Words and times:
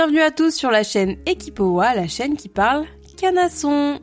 Bienvenue 0.00 0.22
à 0.22 0.30
tous 0.30 0.54
sur 0.54 0.70
la 0.70 0.82
chaîne 0.82 1.18
Equipoa, 1.26 1.94
la 1.94 2.08
chaîne 2.08 2.34
qui 2.34 2.48
parle 2.48 2.86
canasson. 3.18 4.00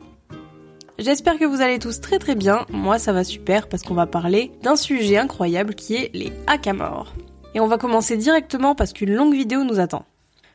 J'espère 0.96 1.40
que 1.40 1.44
vous 1.44 1.60
allez 1.60 1.80
tous 1.80 2.00
très 2.00 2.20
très 2.20 2.36
bien, 2.36 2.64
moi 2.70 3.00
ça 3.00 3.12
va 3.12 3.24
super 3.24 3.68
parce 3.68 3.82
qu'on 3.82 3.94
va 3.94 4.06
parler 4.06 4.52
d'un 4.62 4.76
sujet 4.76 5.16
incroyable 5.16 5.74
qui 5.74 5.96
est 5.96 6.14
les 6.14 6.32
hackamores. 6.46 7.14
Et 7.52 7.58
on 7.58 7.66
va 7.66 7.78
commencer 7.78 8.16
directement 8.16 8.76
parce 8.76 8.92
qu'une 8.92 9.12
longue 9.12 9.34
vidéo 9.34 9.64
nous 9.64 9.80
attend. 9.80 10.04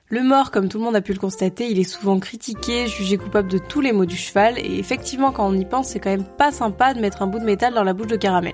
Le 0.08 0.24
mort, 0.24 0.50
comme 0.50 0.70
tout 0.70 0.78
le 0.78 0.86
monde 0.86 0.96
a 0.96 1.02
pu 1.02 1.12
le 1.12 1.20
constater, 1.20 1.68
il 1.70 1.78
est 1.78 1.84
souvent 1.84 2.20
critiqué, 2.20 2.88
jugé 2.88 3.18
coupable 3.18 3.52
de 3.52 3.58
tous 3.58 3.82
les 3.82 3.92
maux 3.92 4.06
du 4.06 4.16
cheval, 4.16 4.58
et 4.58 4.80
effectivement 4.80 5.34
quand 5.34 5.46
on 5.46 5.60
y 5.60 5.66
pense, 5.66 5.90
c'est 5.90 6.00
quand 6.00 6.12
même 6.12 6.24
pas 6.24 6.54
sympa 6.54 6.94
de 6.94 7.02
mettre 7.02 7.22
un 7.22 7.28
bout 7.28 7.40
de 7.40 7.46
métal 7.46 7.74
dans 7.74 7.84
la 7.84 7.92
bouche 7.92 8.08
de 8.08 8.16
caramel. 8.16 8.54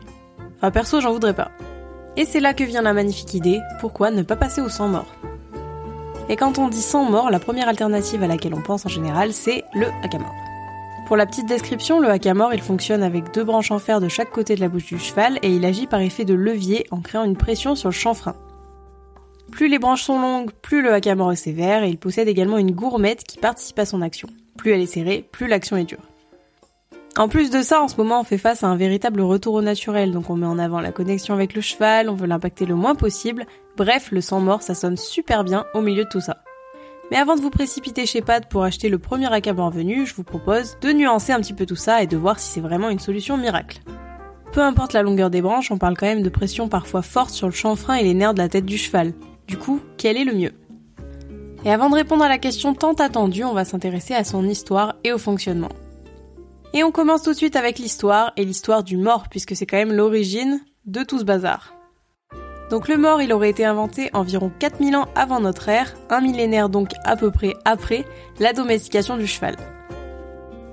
Enfin 0.58 0.72
perso, 0.72 1.02
j'en 1.02 1.14
voudrais 1.14 1.36
pas. 1.36 1.52
Et 2.18 2.26
c'est 2.26 2.40
là 2.40 2.56
que 2.56 2.64
vient 2.64 2.82
la 2.82 2.94
magnifique 2.94 3.36
idée, 3.36 3.60
pourquoi 3.80 4.10
ne 4.10 4.24
pas 4.24 4.36
passer 4.36 4.60
au 4.60 4.70
sang 4.70 4.88
mort? 4.88 5.14
Et 6.30 6.36
quand 6.36 6.60
on 6.60 6.68
dit 6.68 6.82
sang 6.82 7.10
mort, 7.10 7.32
la 7.32 7.40
première 7.40 7.68
alternative 7.68 8.22
à 8.22 8.28
laquelle 8.28 8.54
on 8.54 8.62
pense 8.62 8.86
en 8.86 8.90
général, 8.90 9.34
c'est 9.34 9.64
le 9.74 9.88
hackamore. 10.04 10.36
Pour 11.08 11.18
la 11.18 11.26
petite 11.26 11.48
description, 11.48 12.00
le 12.00 12.08
hackamore, 12.08 12.54
il 12.54 12.62
fonctionne 12.62 13.02
avec 13.02 13.34
deux 13.34 13.44
branches 13.44 13.72
en 13.72 13.80
fer 13.80 14.00
de 14.00 14.08
chaque 14.08 14.30
côté 14.30 14.54
de 14.54 14.62
la 14.62 14.70
bouche 14.70 14.86
du 14.86 15.00
cheval 15.00 15.40
et 15.42 15.50
il 15.50 15.66
agit 15.66 15.88
par 15.88 16.02
effet 16.02 16.26
de 16.26 16.36
levier 16.36 16.86
en 16.92 17.02
créant 17.02 17.24
une 17.24 17.36
pression 17.36 17.74
sur 17.74 17.90
le 17.90 17.94
chanfrein. 17.94 18.36
Plus 19.52 19.70
les 19.70 19.80
branches 19.80 20.04
sont 20.04 20.22
longues, 20.22 20.52
plus 20.62 20.84
le 20.84 20.94
hackamore 20.94 21.32
est 21.32 21.36
sévère 21.36 21.84
et 21.84 21.90
il 21.90 21.98
possède 21.98 22.28
également 22.28 22.60
une 22.60 22.74
gourmette 22.74 23.24
qui 23.24 23.40
participe 23.40 23.80
à 23.80 23.86
son 23.86 24.04
action. 24.04 24.30
Plus 24.56 24.72
elle 24.72 24.82
est 24.82 24.86
serrée, 24.86 25.28
plus 25.32 25.48
l'action 25.48 25.78
est 25.78 25.86
dure. 25.86 26.09
En 27.18 27.28
plus 27.28 27.50
de 27.50 27.62
ça, 27.62 27.82
en 27.82 27.88
ce 27.88 27.98
moment, 27.98 28.22
on 28.22 28.24
fait 28.24 28.38
face 28.38 28.64
à 28.64 28.68
un 28.68 28.78
véritable 28.78 29.22
retour 29.22 29.56
au 29.56 29.62
naturel, 29.62 30.12
donc 30.12 30.30
on 30.30 30.36
met 30.36 30.46
en 30.46 30.60
avant 30.60 30.80
la 30.80 30.92
connexion 30.92 31.34
avec 31.34 31.54
le 31.54 31.62
cheval, 31.62 32.10
on 32.10 32.16
veut 32.16 32.28
l'impacter 32.28 32.66
le 32.66 32.76
moins 32.76 32.96
possible. 32.96 33.46
Bref, 33.78 34.10
le 34.12 34.22
sang 34.22 34.40
mort, 34.40 34.62
ça 34.62 34.76
sonne 34.76 34.96
super 34.96 35.44
bien 35.44 35.66
au 35.74 35.82
milieu 35.82 36.04
de 36.04 36.10
tout 36.10 36.22
ça. 36.22 36.38
Mais 37.12 37.18
avant 37.18 37.36
de 37.36 37.42
vous 37.42 37.50
précipiter 37.50 38.06
chez 38.06 38.22
Pat 38.22 38.48
pour 38.48 38.64
acheter 38.64 38.88
le 38.88 39.00
premier 39.00 39.34
hackamore 39.34 39.72
venu, 39.72 40.06
je 40.06 40.14
vous 40.14 40.24
propose 40.24 40.78
de 40.82 40.92
nuancer 40.92 41.34
un 41.34 41.40
petit 41.40 41.54
peu 41.54 41.66
tout 41.66 41.76
ça 41.76 42.04
et 42.04 42.08
de 42.08 42.16
voir 42.16 42.40
si 42.40 42.52
c'est 42.52 42.62
vraiment 42.62 42.90
une 42.90 43.00
solution 43.00 43.36
miracle. 43.36 43.80
Peu 44.52 44.62
importe 44.62 44.94
la 44.94 45.02
longueur 45.02 45.30
des 45.30 45.42
branches, 45.42 45.72
on 45.72 45.78
parle 45.78 45.98
quand 45.98 46.06
même 46.06 46.24
de 46.24 46.30
pression 46.30 46.70
parfois 46.70 47.02
forte 47.02 47.32
sur 47.32 47.48
le 47.48 47.54
chanfrein 47.54 47.96
et 47.96 48.04
les 48.04 48.14
nerfs 48.14 48.34
de 48.36 48.42
la 48.42 48.50
tête 48.50 48.66
du 48.66 48.78
cheval. 48.78 49.14
Du 49.48 49.58
coup, 49.58 49.80
quel 49.98 50.18
est 50.18 50.24
le 50.24 50.34
mieux? 50.34 50.54
Et 51.66 51.72
avant 51.72 51.90
de 51.90 51.96
répondre 51.96 52.24
à 52.24 52.30
la 52.30 52.38
question 52.38 52.74
tant 52.74 52.94
attendue, 52.94 53.44
on 53.44 53.54
va 53.54 53.66
s'intéresser 53.66 54.14
à 54.14 54.24
son 54.24 54.48
histoire 54.48 54.96
et 55.04 55.12
au 55.12 55.18
fonctionnement. 55.18 55.70
Et 56.74 56.84
on 56.84 56.92
commence 56.92 57.24
tout 57.24 57.32
de 57.32 57.38
suite 57.38 57.56
avec 57.56 57.80
l'histoire, 57.80 58.32
et 58.38 58.46
l'histoire 58.46 58.84
du 58.84 58.98
mort, 58.98 59.24
puisque 59.30 59.56
c'est 59.56 59.66
quand 59.66 59.78
même 59.78 59.94
l'origine 59.94 60.62
de 60.86 61.04
tout 61.04 61.20
ce 61.20 61.24
bazar. 61.24 61.74
Donc 62.70 62.88
le 62.88 62.98
mort, 62.98 63.22
il 63.22 63.34
aurait 63.34 63.50
été 63.50 63.66
inventé 63.66 64.12
environ 64.14 64.52
4000 64.60 64.96
ans 64.96 65.08
avant 65.16 65.40
notre 65.40 65.70
ère, 65.70 65.96
un 66.12 66.22
millénaire 66.22 66.70
donc 66.70 66.92
à 67.04 67.16
peu 67.16 67.32
près 67.32 67.56
après 67.66 68.06
la 68.40 68.54
domestication 68.54 69.18
du 69.18 69.26
cheval. 69.26 69.56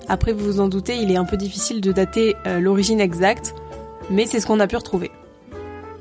Après, 0.07 0.33
vous 0.33 0.45
vous 0.45 0.61
en 0.61 0.69
doutez, 0.69 0.97
il 0.97 1.11
est 1.11 1.17
un 1.17 1.25
peu 1.25 1.39
difficile 1.39 1.81
de 1.81 1.93
dater 1.93 2.37
euh, 2.47 2.61
l'origine 2.61 3.01
exacte, 3.01 3.55
mais 4.11 4.27
c'est 4.27 4.41
ce 4.41 4.47
qu'on 4.47 4.61
a 4.61 4.67
pu 4.67 4.77
retrouver. 4.77 5.11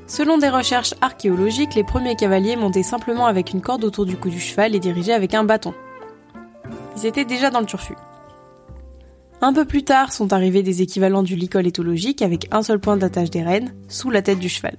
Selon 0.06 0.38
des 0.38 0.50
recherches 0.50 0.94
archéologiques, 1.00 1.74
les 1.74 1.82
premiers 1.82 2.14
cavaliers 2.14 2.54
montaient 2.54 2.84
simplement 2.84 3.26
avec 3.26 3.52
une 3.52 3.62
corde 3.62 3.84
autour 3.84 4.04
du 4.04 4.16
cou 4.16 4.28
du 4.28 4.38
cheval 4.38 4.74
et 4.74 4.80
dirigeaient 4.80 5.14
avec 5.14 5.34
un 5.34 5.42
bâton. 5.42 5.74
Ils 6.96 7.06
étaient 7.06 7.24
déjà 7.24 7.50
dans 7.50 7.60
le 7.60 7.66
turfu. 7.66 7.94
Un 9.42 9.52
peu 9.52 9.66
plus 9.66 9.84
tard 9.84 10.12
sont 10.12 10.32
arrivés 10.32 10.62
des 10.62 10.80
équivalents 10.80 11.22
du 11.22 11.36
licol 11.36 11.66
éthologique 11.66 12.22
avec 12.22 12.48
un 12.52 12.62
seul 12.62 12.78
point 12.78 12.96
d'attache 12.96 13.30
des 13.30 13.42
rênes, 13.42 13.74
sous 13.88 14.10
la 14.10 14.22
tête 14.22 14.38
du 14.38 14.48
cheval. 14.48 14.76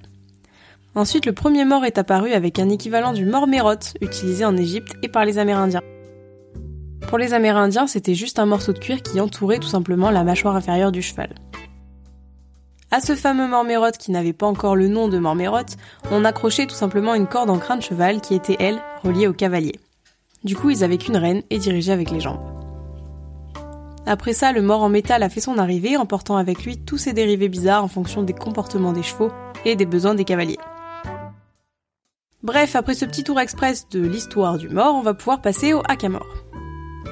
Ensuite, 0.96 1.26
le 1.26 1.32
premier 1.32 1.64
mort 1.64 1.84
est 1.84 1.96
apparu 1.96 2.32
avec 2.32 2.58
un 2.58 2.68
équivalent 2.68 3.12
du 3.12 3.24
mort 3.24 3.46
mérote, 3.46 3.94
utilisé 4.00 4.44
en 4.44 4.56
Égypte 4.56 4.94
et 5.02 5.08
par 5.08 5.24
les 5.24 5.38
Amérindiens. 5.38 5.82
Pour 7.06 7.18
les 7.18 7.34
Amérindiens, 7.34 7.86
c'était 7.86 8.16
juste 8.16 8.40
un 8.40 8.46
morceau 8.46 8.72
de 8.72 8.80
cuir 8.80 9.00
qui 9.00 9.20
entourait 9.20 9.60
tout 9.60 9.68
simplement 9.68 10.10
la 10.10 10.24
mâchoire 10.24 10.56
inférieure 10.56 10.92
du 10.92 11.02
cheval. 11.02 11.34
À 12.90 13.00
ce 13.00 13.14
fameux 13.14 13.46
mormérote 13.46 13.96
qui 13.96 14.10
n'avait 14.10 14.32
pas 14.32 14.46
encore 14.46 14.74
le 14.74 14.88
nom 14.88 15.08
de 15.08 15.18
mormérote, 15.18 15.76
on 16.10 16.24
accrochait 16.24 16.66
tout 16.66 16.74
simplement 16.74 17.14
une 17.14 17.28
corde 17.28 17.50
en 17.50 17.58
crin 17.58 17.76
de 17.76 17.82
cheval 17.82 18.20
qui 18.20 18.34
était, 18.34 18.56
elle, 18.58 18.80
reliée 19.04 19.28
au 19.28 19.32
cavalier. 19.32 19.78
Du 20.42 20.56
coup, 20.56 20.70
ils 20.70 20.82
avaient 20.82 20.98
qu'une 20.98 21.16
reine 21.16 21.42
et 21.50 21.58
dirigeaient 21.58 21.92
avec 21.92 22.10
les 22.10 22.20
jambes. 22.20 22.57
Après 24.08 24.32
ça, 24.32 24.52
le 24.52 24.62
mort 24.62 24.82
en 24.82 24.88
métal 24.88 25.22
a 25.22 25.28
fait 25.28 25.42
son 25.42 25.58
arrivée, 25.58 25.98
emportant 25.98 26.38
avec 26.38 26.64
lui 26.64 26.78
tous 26.78 26.96
ses 26.96 27.12
dérivés 27.12 27.50
bizarres 27.50 27.84
en 27.84 27.88
fonction 27.88 28.22
des 28.22 28.32
comportements 28.32 28.94
des 28.94 29.02
chevaux 29.02 29.30
et 29.66 29.76
des 29.76 29.84
besoins 29.84 30.14
des 30.14 30.24
cavaliers. 30.24 30.56
Bref, 32.42 32.74
après 32.74 32.94
ce 32.94 33.04
petit 33.04 33.22
tour 33.22 33.38
express 33.38 33.86
de 33.90 34.00
l'histoire 34.00 34.56
du 34.56 34.70
mort, 34.70 34.94
on 34.94 35.02
va 35.02 35.12
pouvoir 35.12 35.42
passer 35.42 35.74
au 35.74 35.82
hackamore. 35.86 36.26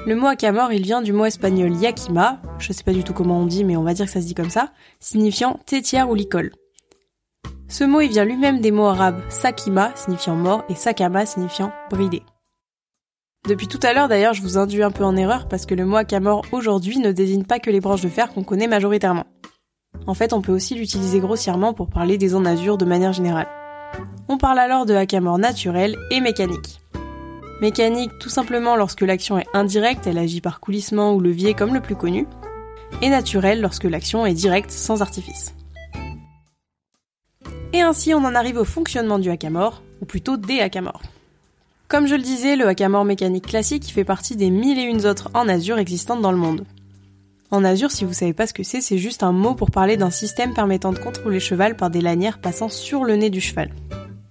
Le 0.07 0.15
mot 0.15 0.25
hackamore, 0.25 0.73
il 0.73 0.81
vient 0.81 1.03
du 1.03 1.13
mot 1.13 1.25
espagnol 1.25 1.71
yakima, 1.75 2.41
je 2.57 2.73
sais 2.73 2.83
pas 2.83 2.93
du 2.93 3.03
tout 3.03 3.13
comment 3.13 3.41
on 3.41 3.45
dit, 3.45 3.63
mais 3.63 3.77
on 3.77 3.83
va 3.83 3.93
dire 3.93 4.07
que 4.07 4.11
ça 4.11 4.21
se 4.21 4.25
dit 4.25 4.33
comme 4.33 4.49
ça, 4.49 4.71
signifiant 4.99 5.59
tétière 5.67 6.09
ou 6.09 6.15
licol. 6.15 6.51
Ce 7.67 7.83
mot, 7.83 8.01
il 8.01 8.09
vient 8.09 8.25
lui-même 8.25 8.59
des 8.59 8.71
mots 8.71 8.87
arabes 8.87 9.21
sakima, 9.29 9.91
signifiant 9.93 10.35
mort, 10.35 10.63
et 10.67 10.73
sakama, 10.73 11.27
signifiant 11.27 11.71
bridé. 11.91 12.23
Depuis 13.47 13.67
tout 13.67 13.79
à 13.83 13.93
l'heure 13.93 14.07
d'ailleurs, 14.07 14.33
je 14.33 14.41
vous 14.41 14.57
induis 14.57 14.83
un 14.83 14.91
peu 14.91 15.03
en 15.03 15.15
erreur 15.15 15.47
parce 15.47 15.65
que 15.65 15.75
le 15.75 15.85
mot 15.85 15.97
hackamore 15.97 16.45
aujourd'hui 16.51 16.97
ne 16.97 17.11
désigne 17.11 17.45
pas 17.45 17.59
que 17.59 17.69
les 17.69 17.79
branches 17.79 18.01
de 18.01 18.09
fer 18.09 18.33
qu'on 18.33 18.43
connaît 18.43 18.67
majoritairement. 18.67 19.25
En 20.05 20.13
fait, 20.13 20.33
on 20.33 20.41
peut 20.41 20.51
aussi 20.51 20.75
l'utiliser 20.75 21.19
grossièrement 21.19 21.73
pour 21.73 21.89
parler 21.89 22.17
des 22.17 22.35
azur 22.35 22.77
de 22.77 22.85
manière 22.85 23.13
générale. 23.13 23.47
On 24.29 24.37
parle 24.37 24.59
alors 24.59 24.85
de 24.85 24.93
hackamore 24.93 25.37
naturel 25.37 25.95
et 26.11 26.19
mécanique. 26.19 26.81
Mécanique 27.61 28.11
tout 28.19 28.29
simplement 28.29 28.75
lorsque 28.75 29.01
l'action 29.01 29.39
est 29.39 29.47
indirecte, 29.53 30.05
elle 30.05 30.17
agit 30.17 30.41
par 30.41 30.59
coulissement 30.59 31.13
ou 31.13 31.19
levier 31.19 31.53
comme 31.53 31.73
le 31.73 31.81
plus 31.81 31.95
connu, 31.95 32.27
et 33.01 33.09
naturel 33.09 33.61
lorsque 33.61 33.85
l'action 33.85 34.25
est 34.25 34.33
directe 34.33 34.71
sans 34.71 35.01
artifice. 35.01 35.55
Et 37.73 37.81
ainsi 37.81 38.13
on 38.13 38.23
en 38.23 38.35
arrive 38.35 38.57
au 38.57 38.65
fonctionnement 38.65 39.19
du 39.19 39.29
hackamore, 39.29 39.81
ou 40.01 40.05
plutôt 40.05 40.37
des 40.37 40.59
hackamores. 40.59 41.01
Comme 41.87 42.05
je 42.05 42.15
le 42.15 42.21
disais, 42.21 42.57
le 42.57 42.67
hackamore 42.67 43.05
mécanique 43.05 43.47
classique 43.47 43.93
fait 43.93 44.03
partie 44.03 44.35
des 44.35 44.49
mille 44.49 44.77
et 44.77 44.83
une 44.83 45.05
autres 45.05 45.29
en 45.33 45.47
Azure 45.47 45.79
existantes 45.79 46.21
dans 46.21 46.31
le 46.31 46.37
monde. 46.37 46.65
En 47.49 47.63
Azure, 47.63 47.91
si 47.91 48.03
vous 48.03 48.11
savez 48.11 48.33
pas 48.33 48.45
ce 48.45 48.53
que 48.53 48.63
c'est, 48.63 48.81
c'est 48.81 48.97
juste 48.97 49.23
un 49.23 49.31
mot 49.31 49.55
pour 49.55 49.71
parler 49.71 49.95
d'un 49.95 50.09
système 50.09 50.53
permettant 50.53 50.91
de 50.91 50.99
contrôler 50.99 51.35
le 51.35 51.39
cheval 51.39 51.77
par 51.77 51.89
des 51.89 52.01
lanières 52.01 52.41
passant 52.41 52.67
sur 52.67 53.05
le 53.05 53.15
nez 53.15 53.29
du 53.29 53.39
cheval. 53.39 53.71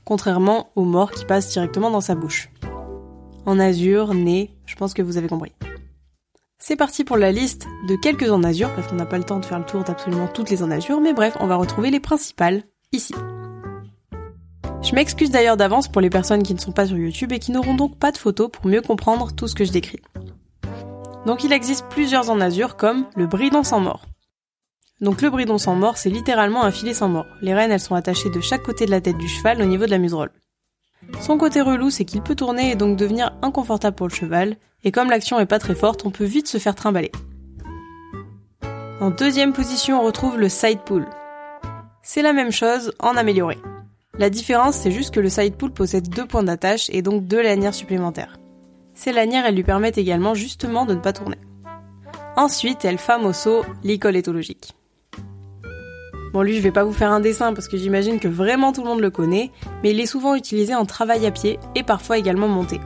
Contrairement 0.04 0.68
au 0.76 0.84
mort 0.84 1.10
qui 1.10 1.24
passe 1.24 1.48
directement 1.48 1.90
dans 1.90 2.02
sa 2.02 2.14
bouche. 2.14 2.50
En 3.46 3.58
Azure, 3.58 4.12
nez, 4.12 4.50
je 4.66 4.76
pense 4.76 4.92
que 4.92 5.00
vous 5.00 5.16
avez 5.16 5.28
compris. 5.28 5.52
C'est 6.58 6.76
parti 6.76 7.04
pour 7.04 7.16
la 7.16 7.32
liste 7.32 7.66
de 7.88 7.96
quelques 7.96 8.30
en 8.30 8.42
Azure, 8.42 8.74
parce 8.74 8.88
qu'on 8.88 8.96
n'a 8.96 9.06
pas 9.06 9.18
le 9.18 9.24
temps 9.24 9.38
de 9.40 9.46
faire 9.46 9.58
le 9.58 9.64
tour 9.64 9.82
d'absolument 9.82 10.28
toutes 10.28 10.50
les 10.50 10.62
en 10.62 10.70
Azure, 10.70 11.00
mais 11.00 11.14
bref, 11.14 11.36
on 11.40 11.46
va 11.46 11.56
retrouver 11.56 11.90
les 11.90 12.00
principales 12.00 12.64
ici. 12.92 13.14
Je 14.86 14.94
m'excuse 14.94 15.32
d'ailleurs 15.32 15.56
d'avance 15.56 15.88
pour 15.88 16.00
les 16.00 16.10
personnes 16.10 16.44
qui 16.44 16.54
ne 16.54 16.60
sont 16.60 16.70
pas 16.70 16.86
sur 16.86 16.96
YouTube 16.96 17.32
et 17.32 17.40
qui 17.40 17.50
n'auront 17.50 17.74
donc 17.74 17.98
pas 17.98 18.12
de 18.12 18.18
photos 18.18 18.48
pour 18.48 18.66
mieux 18.66 18.80
comprendre 18.80 19.32
tout 19.34 19.48
ce 19.48 19.56
que 19.56 19.64
je 19.64 19.72
décris. 19.72 20.00
Donc 21.26 21.42
il 21.42 21.52
existe 21.52 21.86
plusieurs 21.90 22.30
en 22.30 22.40
azur 22.40 22.76
comme 22.76 23.04
le 23.16 23.26
bridon 23.26 23.64
sans 23.64 23.80
mort. 23.80 24.06
Donc 25.00 25.22
le 25.22 25.30
bridon 25.30 25.58
sans 25.58 25.74
mort, 25.74 25.96
c'est 25.96 26.08
littéralement 26.08 26.62
un 26.62 26.70
filet 26.70 26.94
sans 26.94 27.08
mort. 27.08 27.26
Les 27.42 27.52
rênes, 27.52 27.72
elles 27.72 27.80
sont 27.80 27.96
attachées 27.96 28.30
de 28.30 28.40
chaque 28.40 28.62
côté 28.62 28.86
de 28.86 28.92
la 28.92 29.00
tête 29.00 29.18
du 29.18 29.26
cheval 29.26 29.60
au 29.60 29.64
niveau 29.64 29.86
de 29.86 29.90
la 29.90 29.98
muserolle. 29.98 30.30
Son 31.20 31.36
côté 31.36 31.60
relou, 31.62 31.90
c'est 31.90 32.04
qu'il 32.04 32.22
peut 32.22 32.36
tourner 32.36 32.70
et 32.70 32.76
donc 32.76 32.96
devenir 32.96 33.36
inconfortable 33.42 33.96
pour 33.96 34.06
le 34.06 34.14
cheval, 34.14 34.56
et 34.84 34.92
comme 34.92 35.10
l'action 35.10 35.40
est 35.40 35.46
pas 35.46 35.58
très 35.58 35.74
forte, 35.74 36.06
on 36.06 36.12
peut 36.12 36.24
vite 36.24 36.46
se 36.46 36.58
faire 36.58 36.76
trimballer. 36.76 37.10
En 39.00 39.10
deuxième 39.10 39.52
position, 39.52 40.00
on 40.00 40.04
retrouve 40.04 40.38
le 40.38 40.48
side 40.48 40.82
pull. 40.86 41.08
C'est 42.04 42.22
la 42.22 42.32
même 42.32 42.52
chose 42.52 42.92
en 43.00 43.16
amélioré. 43.16 43.58
La 44.18 44.30
différence, 44.30 44.76
c'est 44.76 44.90
juste 44.90 45.14
que 45.14 45.20
le 45.20 45.28
side 45.28 45.56
pull 45.56 45.70
possède 45.70 46.08
deux 46.08 46.26
points 46.26 46.42
d'attache 46.42 46.88
et 46.90 47.02
donc 47.02 47.26
deux 47.26 47.42
lanières 47.42 47.74
supplémentaires. 47.74 48.38
Ces 48.94 49.12
lanières, 49.12 49.44
elles 49.44 49.54
lui 49.54 49.62
permettent 49.62 49.98
également 49.98 50.34
justement 50.34 50.86
de 50.86 50.94
ne 50.94 51.00
pas 51.00 51.12
tourner. 51.12 51.36
Ensuite, 52.34 52.86
elle 52.86 52.96
famoso 52.96 53.62
l'école 53.84 54.16
éthologique. 54.16 54.72
Bon, 56.32 56.40
lui, 56.40 56.56
je 56.56 56.62
vais 56.62 56.72
pas 56.72 56.84
vous 56.84 56.94
faire 56.94 57.12
un 57.12 57.20
dessin 57.20 57.52
parce 57.52 57.68
que 57.68 57.76
j'imagine 57.76 58.18
que 58.18 58.28
vraiment 58.28 58.72
tout 58.72 58.82
le 58.82 58.88
monde 58.88 59.00
le 59.00 59.10
connaît, 59.10 59.50
mais 59.82 59.90
il 59.90 60.00
est 60.00 60.06
souvent 60.06 60.34
utilisé 60.34 60.74
en 60.74 60.86
travail 60.86 61.26
à 61.26 61.30
pied 61.30 61.58
et 61.74 61.82
parfois 61.82 62.16
également 62.16 62.48
monté. 62.48 62.80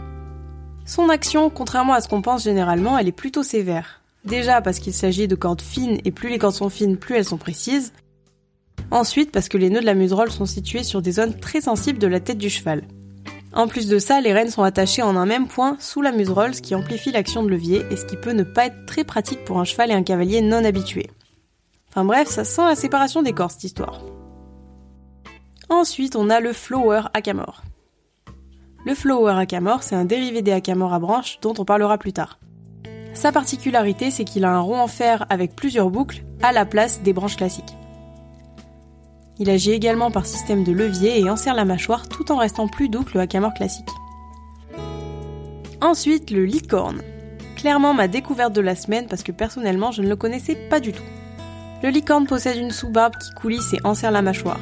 Son 0.85 1.09
action, 1.09 1.49
contrairement 1.49 1.93
à 1.93 2.01
ce 2.01 2.09
qu'on 2.09 2.23
pense 2.23 2.43
généralement, 2.43 2.99
elle 2.99 3.09
est 3.09 3.13
plutôt 3.13 3.45
sévère. 3.45 4.03
Déjà 4.25 4.61
parce 4.61 4.81
qu'il 4.81 4.93
s'agit 4.93 5.29
de 5.29 5.37
cordes 5.37 5.63
fines 5.63 5.99
et 6.05 6.11
plus 6.11 6.29
les 6.29 6.39
cordes 6.39 6.55
sont 6.55 6.69
fines, 6.69 6.97
plus 6.97 7.15
elles 7.15 7.25
sont 7.25 7.39
précises, 7.39 7.93
Ensuite, 8.91 9.31
parce 9.31 9.49
que 9.49 9.59
les 9.59 9.71
nœuds 9.71 9.81
de 9.81 9.87
la 9.87 9.95
muserolle 9.95 10.31
sont 10.31 10.47
situés 10.47 10.83
sur 10.83 11.03
des 11.03 11.13
zones 11.13 11.39
très 11.39 11.61
sensibles 11.61 11.99
de 11.99 12.07
la 12.07 12.21
tête 12.21 12.39
du 12.39 12.51
cheval. 12.51 12.83
En 13.53 13.67
plus 13.67 13.89
de 13.89 13.99
ça, 13.99 14.21
les 14.21 14.33
rênes 14.33 14.51
sont 14.51 14.63
attachées 14.63 15.03
en 15.03 15.17
un 15.17 15.27
même 15.27 15.49
point 15.49 15.77
sous 15.81 16.03
la 16.03 16.13
muserolle, 16.13 16.55
ce 16.55 16.63
qui 16.63 16.75
amplifie 16.75 17.11
l'action 17.11 17.43
de 17.43 17.49
levier 17.49 17.85
et 17.91 17.97
ce 17.97 18.05
qui 18.05 18.17
peut 18.17 18.33
ne 18.33 18.45
pas 18.45 18.67
être 18.67 18.87
très 18.87 19.05
pratique 19.05 19.45
pour 19.45 19.59
un 19.59 19.65
cheval 19.65 19.91
et 19.91 19.95
un 19.95 20.03
cavalier 20.03 20.41
non 20.41 20.65
habitués. 20.65 21.11
Enfin 21.89 22.05
bref, 22.05 22.29
ça 22.29 22.45
sent 22.45 22.63
la 22.63 22.77
séparation 22.77 23.23
des 23.23 23.33
corps 23.33 23.51
cette 23.51 23.65
histoire. 23.65 24.01
Ensuite, 25.69 26.15
on 26.15 26.31
a 26.31 26.41
le 26.41 26.53
flower 26.53 27.03
hackamore. 27.15 27.63
Le 28.87 28.95
flower 28.95 29.33
hackamore, 29.33 29.83
c'est 29.83 29.97
un 29.97 30.05
dérivé 30.05 30.43
des 30.43 30.53
hackamores 30.53 30.95
à 30.95 30.99
branches 30.99 31.39
dont 31.43 31.55
on 31.59 31.65
parlera 31.65 31.99
plus 31.99 32.13
tard. 32.13 32.39
Sa 33.15 33.33
particularité, 33.33 34.11
c'est 34.11 34.25
qu'il 34.25 34.45
a 34.45 34.53
un 34.53 34.61
rond 34.61 34.81
en 34.81 34.87
fer 34.87 35.27
avec 35.29 35.57
plusieurs 35.57 35.91
boucles 35.91 36.23
à 36.43 36.53
la 36.53 36.65
place 36.65 37.03
des 37.03 37.13
branches 37.13 37.37
classiques. 37.37 37.77
Il 39.41 39.49
agit 39.49 39.73
également 39.73 40.11
par 40.11 40.27
système 40.27 40.65
de 40.65 40.73
levier 40.73 41.19
et 41.19 41.31
enserre 41.31 41.55
la 41.55 41.65
mâchoire 41.65 42.09
tout 42.09 42.31
en 42.31 42.37
restant 42.37 42.69
plus 42.69 42.91
doux 42.91 43.05
que 43.05 43.15
le 43.15 43.21
hackamore 43.21 43.55
classique. 43.55 43.89
Ensuite, 45.81 46.31
le 46.31 46.45
licorne. 46.45 47.01
Clairement 47.57 47.95
ma 47.95 48.07
découverte 48.07 48.53
de 48.53 48.61
la 48.61 48.77
semaine 48.77 49.07
parce 49.09 49.23
que 49.23 49.33
personnellement 49.33 49.93
je 49.93 50.03
ne 50.03 50.09
le 50.09 50.17
connaissais 50.17 50.57
pas 50.69 50.79
du 50.79 50.93
tout. 50.93 51.03
Le 51.83 51.89
licorne 51.89 52.27
possède 52.27 52.59
une 52.59 52.71
sous-barbe 52.71 53.15
qui 53.17 53.31
coulisse 53.33 53.73
et 53.73 53.81
enserre 53.83 54.11
la 54.11 54.21
mâchoire. 54.21 54.61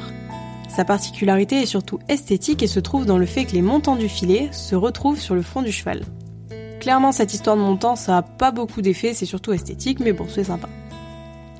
Sa 0.69 0.85
particularité 0.85 1.61
est 1.61 1.65
surtout 1.65 1.99
esthétique 2.07 2.63
et 2.63 2.67
se 2.67 2.79
trouve 2.79 3.05
dans 3.05 3.17
le 3.17 3.25
fait 3.25 3.43
que 3.43 3.53
les 3.53 3.61
montants 3.61 3.97
du 3.97 4.07
filet 4.07 4.47
se 4.53 4.75
retrouvent 4.75 5.19
sur 5.19 5.35
le 5.35 5.41
front 5.41 5.61
du 5.61 5.73
cheval. 5.73 6.05
Clairement, 6.79 7.11
cette 7.11 7.33
histoire 7.33 7.57
de 7.57 7.61
montant, 7.61 7.97
ça 7.97 8.17
a 8.17 8.21
pas 8.21 8.51
beaucoup 8.51 8.81
d'effet, 8.81 9.13
c'est 9.13 9.25
surtout 9.25 9.51
esthétique, 9.51 9.99
mais 9.99 10.13
bon, 10.13 10.27
c'est 10.29 10.45
sympa. 10.45 10.69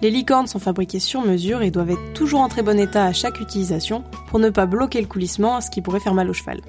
Les 0.01 0.11
licornes 0.11 0.47
sont 0.47 0.59
fabriquées 0.59 0.99
sur 0.99 1.21
mesure 1.21 1.61
et 1.61 1.71
doivent 1.71 1.91
être 1.91 2.13
toujours 2.13 2.39
en 2.39 2.47
très 2.47 2.61
bon 2.61 2.79
état 2.79 3.03
à 3.03 3.11
chaque 3.11 3.41
utilisation 3.41 4.03
pour 4.27 4.39
ne 4.39 4.49
pas 4.49 4.65
bloquer 4.65 5.01
le 5.01 5.07
coulissement, 5.07 5.59
ce 5.59 5.69
qui 5.69 5.81
pourrait 5.81 5.99
faire 5.99 6.13
mal 6.13 6.29
au 6.29 6.33
cheval. 6.33 6.61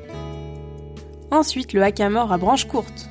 Ensuite, 1.31 1.73
le 1.73 1.83
hackamore 1.83 2.33
à 2.33 2.39
branches 2.39 2.67
courtes. 2.67 3.09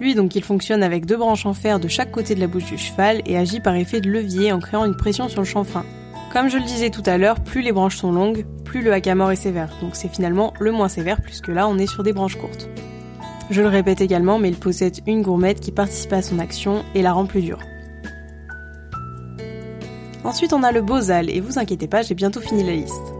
Lui, 0.00 0.14
donc, 0.14 0.34
il 0.36 0.42
fonctionne 0.42 0.82
avec 0.82 1.04
deux 1.04 1.18
branches 1.18 1.44
en 1.44 1.52
fer 1.52 1.78
de 1.78 1.88
chaque 1.88 2.10
côté 2.10 2.34
de 2.34 2.40
la 2.40 2.46
bouche 2.46 2.64
du 2.64 2.78
cheval 2.78 3.20
et 3.26 3.36
agit 3.36 3.60
par 3.60 3.74
effet 3.74 4.00
de 4.00 4.08
levier 4.08 4.52
en 4.52 4.58
créant 4.58 4.86
une 4.86 4.96
pression 4.96 5.28
sur 5.28 5.42
le 5.42 5.46
chanfrein. 5.46 5.84
Comme 6.32 6.48
je 6.48 6.56
le 6.56 6.64
disais 6.64 6.88
tout 6.88 7.02
à 7.04 7.18
l'heure, 7.18 7.40
plus 7.40 7.60
les 7.60 7.72
branches 7.72 7.98
sont 7.98 8.12
longues, 8.12 8.46
plus 8.64 8.80
le 8.80 8.92
hackamore 8.92 9.32
est 9.32 9.36
sévère. 9.36 9.76
Donc 9.82 9.96
c'est 9.96 10.08
finalement 10.08 10.54
le 10.60 10.72
moins 10.72 10.88
sévère 10.88 11.20
puisque 11.20 11.48
là 11.48 11.68
on 11.68 11.76
est 11.76 11.88
sur 11.88 12.04
des 12.04 12.14
branches 12.14 12.36
courtes. 12.36 12.70
Je 13.50 13.60
le 13.60 13.68
répète 13.68 14.00
également, 14.00 14.38
mais 14.38 14.48
il 14.48 14.56
possède 14.56 15.00
une 15.06 15.22
gourmette 15.22 15.60
qui 15.60 15.72
participe 15.72 16.12
à 16.12 16.22
son 16.22 16.38
action 16.38 16.84
et 16.94 17.02
la 17.02 17.12
rend 17.12 17.26
plus 17.26 17.42
dure. 17.42 17.58
Ensuite, 20.30 20.52
on 20.52 20.62
a 20.62 20.70
le 20.70 20.80
Bozal, 20.80 21.28
et 21.28 21.40
vous 21.40 21.58
inquiétez 21.58 21.88
pas, 21.88 22.02
j'ai 22.02 22.14
bientôt 22.14 22.40
fini 22.40 22.62
la 22.62 22.76
liste. 22.76 23.12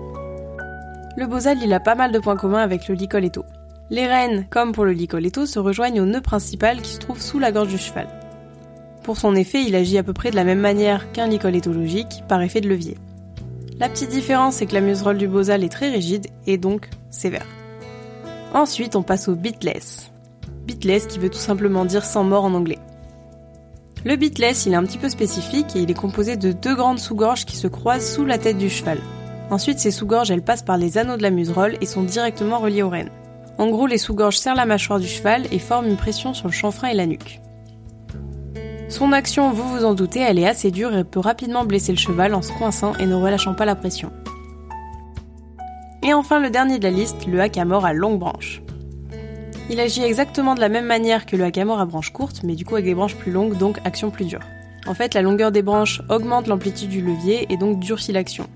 Le 1.17 1.27
Bozal, 1.27 1.59
il 1.61 1.73
a 1.73 1.81
pas 1.81 1.97
mal 1.97 2.13
de 2.13 2.21
points 2.21 2.37
communs 2.37 2.63
avec 2.63 2.87
le 2.87 2.95
Licoletto. 2.95 3.45
Les 3.91 4.07
rênes, 4.07 4.47
comme 4.49 4.71
pour 4.71 4.85
le 4.85 4.93
Licoletto, 4.93 5.45
se 5.45 5.59
rejoignent 5.59 6.01
au 6.01 6.07
nœud 6.07 6.21
principal 6.21 6.81
qui 6.81 6.93
se 6.93 7.01
trouve 7.01 7.21
sous 7.21 7.41
la 7.41 7.51
gorge 7.51 7.71
du 7.71 7.79
cheval. 7.79 8.07
Pour 9.03 9.17
son 9.17 9.35
effet, 9.35 9.65
il 9.67 9.75
agit 9.75 9.99
à 9.99 10.05
peu 10.05 10.13
près 10.13 10.31
de 10.31 10.37
la 10.37 10.45
même 10.45 10.61
manière 10.61 11.11
qu'un 11.11 11.27
Licoletto 11.27 11.73
logique, 11.73 12.23
par 12.29 12.43
effet 12.43 12.61
de 12.61 12.69
levier. 12.69 12.97
La 13.81 13.89
petite 13.89 14.11
différence, 14.11 14.55
c'est 14.55 14.67
que 14.67 14.75
la 14.75 14.81
muserolle 14.81 15.19
du 15.19 15.27
Bozal 15.27 15.65
est 15.65 15.69
très 15.69 15.91
rigide 15.91 16.29
et 16.47 16.59
donc 16.59 16.91
sévère. 17.11 17.47
Ensuite, 18.55 18.95
on 18.95 19.03
passe 19.03 19.27
au 19.27 19.35
Bitless 19.35 20.13
bitless 20.65 21.07
qui 21.07 21.19
veut 21.19 21.31
tout 21.31 21.39
simplement 21.39 21.85
dire 21.85 22.05
sans 22.05 22.23
mort 22.23 22.45
en 22.45 22.55
anglais. 22.55 22.79
Le 24.03 24.17
bitless, 24.17 24.65
il 24.65 24.73
est 24.73 24.77
un 24.77 24.85
petit 24.85 24.97
peu 24.97 25.11
spécifique 25.11 25.77
et 25.77 25.81
il 25.81 25.91
est 25.91 25.95
composé 25.95 26.37
de 26.37 26.53
deux 26.53 26.75
grandes 26.75 26.99
sous-gorges 26.99 27.45
qui 27.45 27.57
se 27.57 27.67
croisent 27.67 28.15
sous 28.15 28.25
la 28.25 28.39
tête 28.39 28.57
du 28.57 28.71
cheval. 28.71 28.99
Ensuite, 29.51 29.79
ces 29.79 29.91
sous-gorges, 29.91 30.31
elles 30.31 30.43
passent 30.43 30.63
par 30.63 30.79
les 30.79 30.97
anneaux 30.97 31.19
de 31.19 31.23
la 31.23 31.31
muserolle 31.31 31.77
et 31.83 31.87
sont 31.87 32.03
directement 32.03 32.61
reliées 32.61 32.83
aux 32.83 32.89
rênes. 32.89 33.11
En 33.59 33.69
gros, 33.69 33.87
les 33.87 33.99
sous-gorges 33.99 34.39
serrent 34.39 34.55
la 34.55 34.65
mâchoire 34.65 35.01
du 35.01 35.07
cheval 35.07 35.43
et 35.53 35.59
forment 35.59 35.89
une 35.89 35.99
pression 35.99 36.33
sur 36.33 36.49
le 36.49 36.53
chanfrein 36.53 36.89
et 36.89 36.95
la 36.95 37.05
nuque. 37.05 37.43
Son 38.89 39.13
action, 39.13 39.53
vous 39.53 39.69
vous 39.69 39.85
en 39.85 39.93
doutez, 39.93 40.21
elle 40.21 40.39
est 40.39 40.49
assez 40.49 40.71
dure 40.71 40.97
et 40.97 41.05
peut 41.05 41.21
rapidement 41.21 41.65
blesser 41.65 41.93
le 41.93 41.99
cheval 41.99 42.35
en 42.35 42.41
se 42.41 42.53
coinçant 42.53 42.95
et 42.97 43.07
ne 43.07 43.15
relâchant 43.15 43.55
pas 43.55 43.67
la 43.67 43.77
pression. 43.77 44.11
Et 46.03 46.15
enfin, 46.15 46.41
le 46.41 46.49
dernier 46.49 46.79
de 46.79 46.85
la 46.85 46.91
liste, 46.91 47.27
le 47.27 47.41
hack 47.41 47.59
à 47.59 47.67
mort 47.67 47.85
à 47.85 47.93
longue 47.93 48.19
branche. 48.19 48.63
Il 49.71 49.79
agit 49.79 50.03
exactement 50.03 50.57
de 50.57 50.61
la 50.61 50.69
même 50.69 50.85
manière 50.85 51.27
que 51.27 51.37
le 51.37 51.45
hackamore 51.45 51.79
à 51.79 51.87
branches 51.87 52.13
courtes, 52.13 52.41
mais 52.43 52.57
du 52.57 52.65
coup 52.65 52.75
avec 52.75 52.87
des 52.87 52.95
branches 52.95 53.15
plus 53.15 53.31
longues, 53.31 53.57
donc 53.57 53.79
action 53.85 54.11
plus 54.11 54.25
dure. 54.25 54.41
En 54.89 54.95
fait, 54.95 55.15
la 55.15 55.23
longueur 55.23 55.53
des 55.53 55.63
branches 55.63 56.03
augmente 56.09 56.49
l'amplitude 56.49 56.91
du 56.91 57.01
levier 57.01 57.47
et 57.51 57.57
donc 57.57 57.79
durcit 57.79 58.11
l'action. 58.11 58.49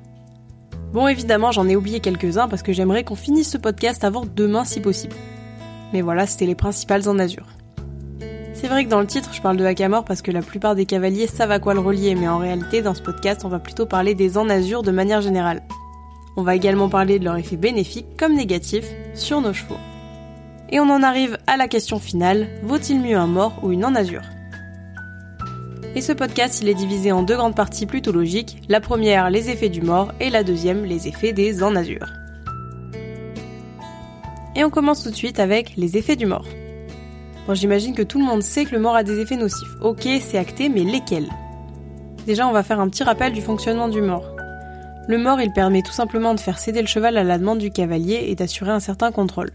Bon, 0.93 1.07
évidemment, 1.07 1.53
j'en 1.53 1.69
ai 1.69 1.77
oublié 1.77 2.01
quelques-uns 2.01 2.49
parce 2.49 2.65
que 2.65 2.73
j'aimerais 2.73 3.05
qu'on 3.05 3.15
finisse 3.15 3.49
ce 3.49 3.59
podcast 3.59 4.03
avant 4.03 4.25
demain 4.27 4.65
si 4.65 4.81
possible. 4.81 5.15
Mais 5.93 6.03
voilà, 6.03 6.27
c'était 6.27 6.47
les 6.47 6.57
principales 6.57 7.09
en 7.09 7.17
azur. 7.21 7.47
C'est 8.53 8.67
vrai 8.67 8.85
que 8.85 8.91
dans 8.91 9.01
le 9.01 9.07
titre, 9.07 9.31
je 9.33 9.41
parle 9.41 9.57
de 9.57 9.65
hackamore 9.65 10.05
parce 10.05 10.21
que 10.21 10.33
la 10.33 10.43
plupart 10.43 10.75
des 10.75 10.85
cavaliers 10.85 11.29
savent 11.29 11.53
à 11.53 11.61
quoi 11.61 11.75
le 11.75 11.81
relier, 11.81 12.17
mais 12.17 12.27
en 12.27 12.39
réalité, 12.39 12.83
dans 12.83 12.95
ce 12.95 13.03
podcast, 13.03 13.43
on 13.45 13.49
va 13.49 13.61
plutôt 13.61 13.87
parler 13.87 14.17
des 14.17 14.37
en 14.37 14.49
azur 14.49 14.83
de 14.83 14.91
manière 14.91 15.21
générale. 15.21 15.63
On 16.37 16.43
va 16.43 16.57
également 16.57 16.89
parler 16.89 17.21
de 17.21 17.25
leur 17.25 17.37
effet 17.37 17.57
bénéfique 17.57 18.17
comme 18.19 18.35
négatif 18.35 18.85
sur 19.15 19.41
nos 19.41 19.53
chevaux. 19.53 19.79
Et 20.71 20.81
on 20.81 20.91
en 20.91 21.03
arrive 21.03 21.39
à 21.47 21.57
la 21.57 21.69
question 21.69 21.99
finale, 21.99 22.49
vaut-il 22.63 23.01
mieux 23.01 23.17
un 23.17 23.27
mort 23.27 23.61
ou 23.63 23.73
une 23.73 23.85
en 23.85 23.95
azur? 23.95 24.23
Et 25.95 26.01
ce 26.01 26.13
podcast, 26.13 26.61
il 26.61 26.69
est 26.69 26.75
divisé 26.75 27.13
en 27.13 27.23
deux 27.23 27.37
grandes 27.37 27.55
parties 27.55 27.87
plutôt 27.87 28.11
logiques. 28.11 28.61
La 28.69 28.81
première, 28.81 29.31
les 29.31 29.51
effets 29.51 29.69
du 29.69 29.81
mort, 29.81 30.13
et 30.19 30.29
la 30.29 30.43
deuxième, 30.43 30.85
les 30.85 31.07
effets 31.07 31.33
des 31.33 31.63
en 31.63 31.77
azur. 31.77 32.07
Et 34.57 34.65
on 34.65 34.71
commence 34.71 35.05
tout 35.05 35.11
de 35.11 35.17
suite 35.17 35.39
avec 35.39 35.77
les 35.77 35.97
effets 35.97 36.17
du 36.17 36.27
mort. 36.27 36.47
Bon, 37.47 37.55
j'imagine 37.55 37.95
que 37.95 38.03
tout 38.03 38.19
le 38.19 38.25
monde 38.25 38.43
sait 38.43 38.65
que 38.65 38.73
le 38.73 38.81
mort 38.81 38.97
a 38.97 39.05
des 39.05 39.21
effets 39.21 39.37
nocifs. 39.37 39.77
Ok, 39.83 40.09
c'est 40.21 40.39
acté, 40.39 40.69
mais 40.69 40.83
lesquels? 40.83 41.29
Déjà, 42.27 42.49
on 42.49 42.53
va 42.53 42.63
faire 42.63 42.81
un 42.81 42.89
petit 42.89 43.05
rappel 43.05 43.33
du 43.33 43.43
fonctionnement 43.43 43.89
du 43.89 44.01
mort. 44.01 44.25
Le 45.07 45.19
mort, 45.19 45.41
il 45.41 45.53
permet 45.53 45.83
tout 45.83 45.93
simplement 45.93 46.35
de 46.35 46.41
faire 46.41 46.59
céder 46.59 46.81
le 46.81 46.89
cheval 46.89 47.19
à 47.19 47.23
la 47.23 47.39
demande 47.39 47.59
du 47.59 47.71
cavalier 47.71 48.25
et 48.29 48.35
d'assurer 48.35 48.71
un 48.71 48.81
certain 48.81 49.13
contrôle. 49.13 49.51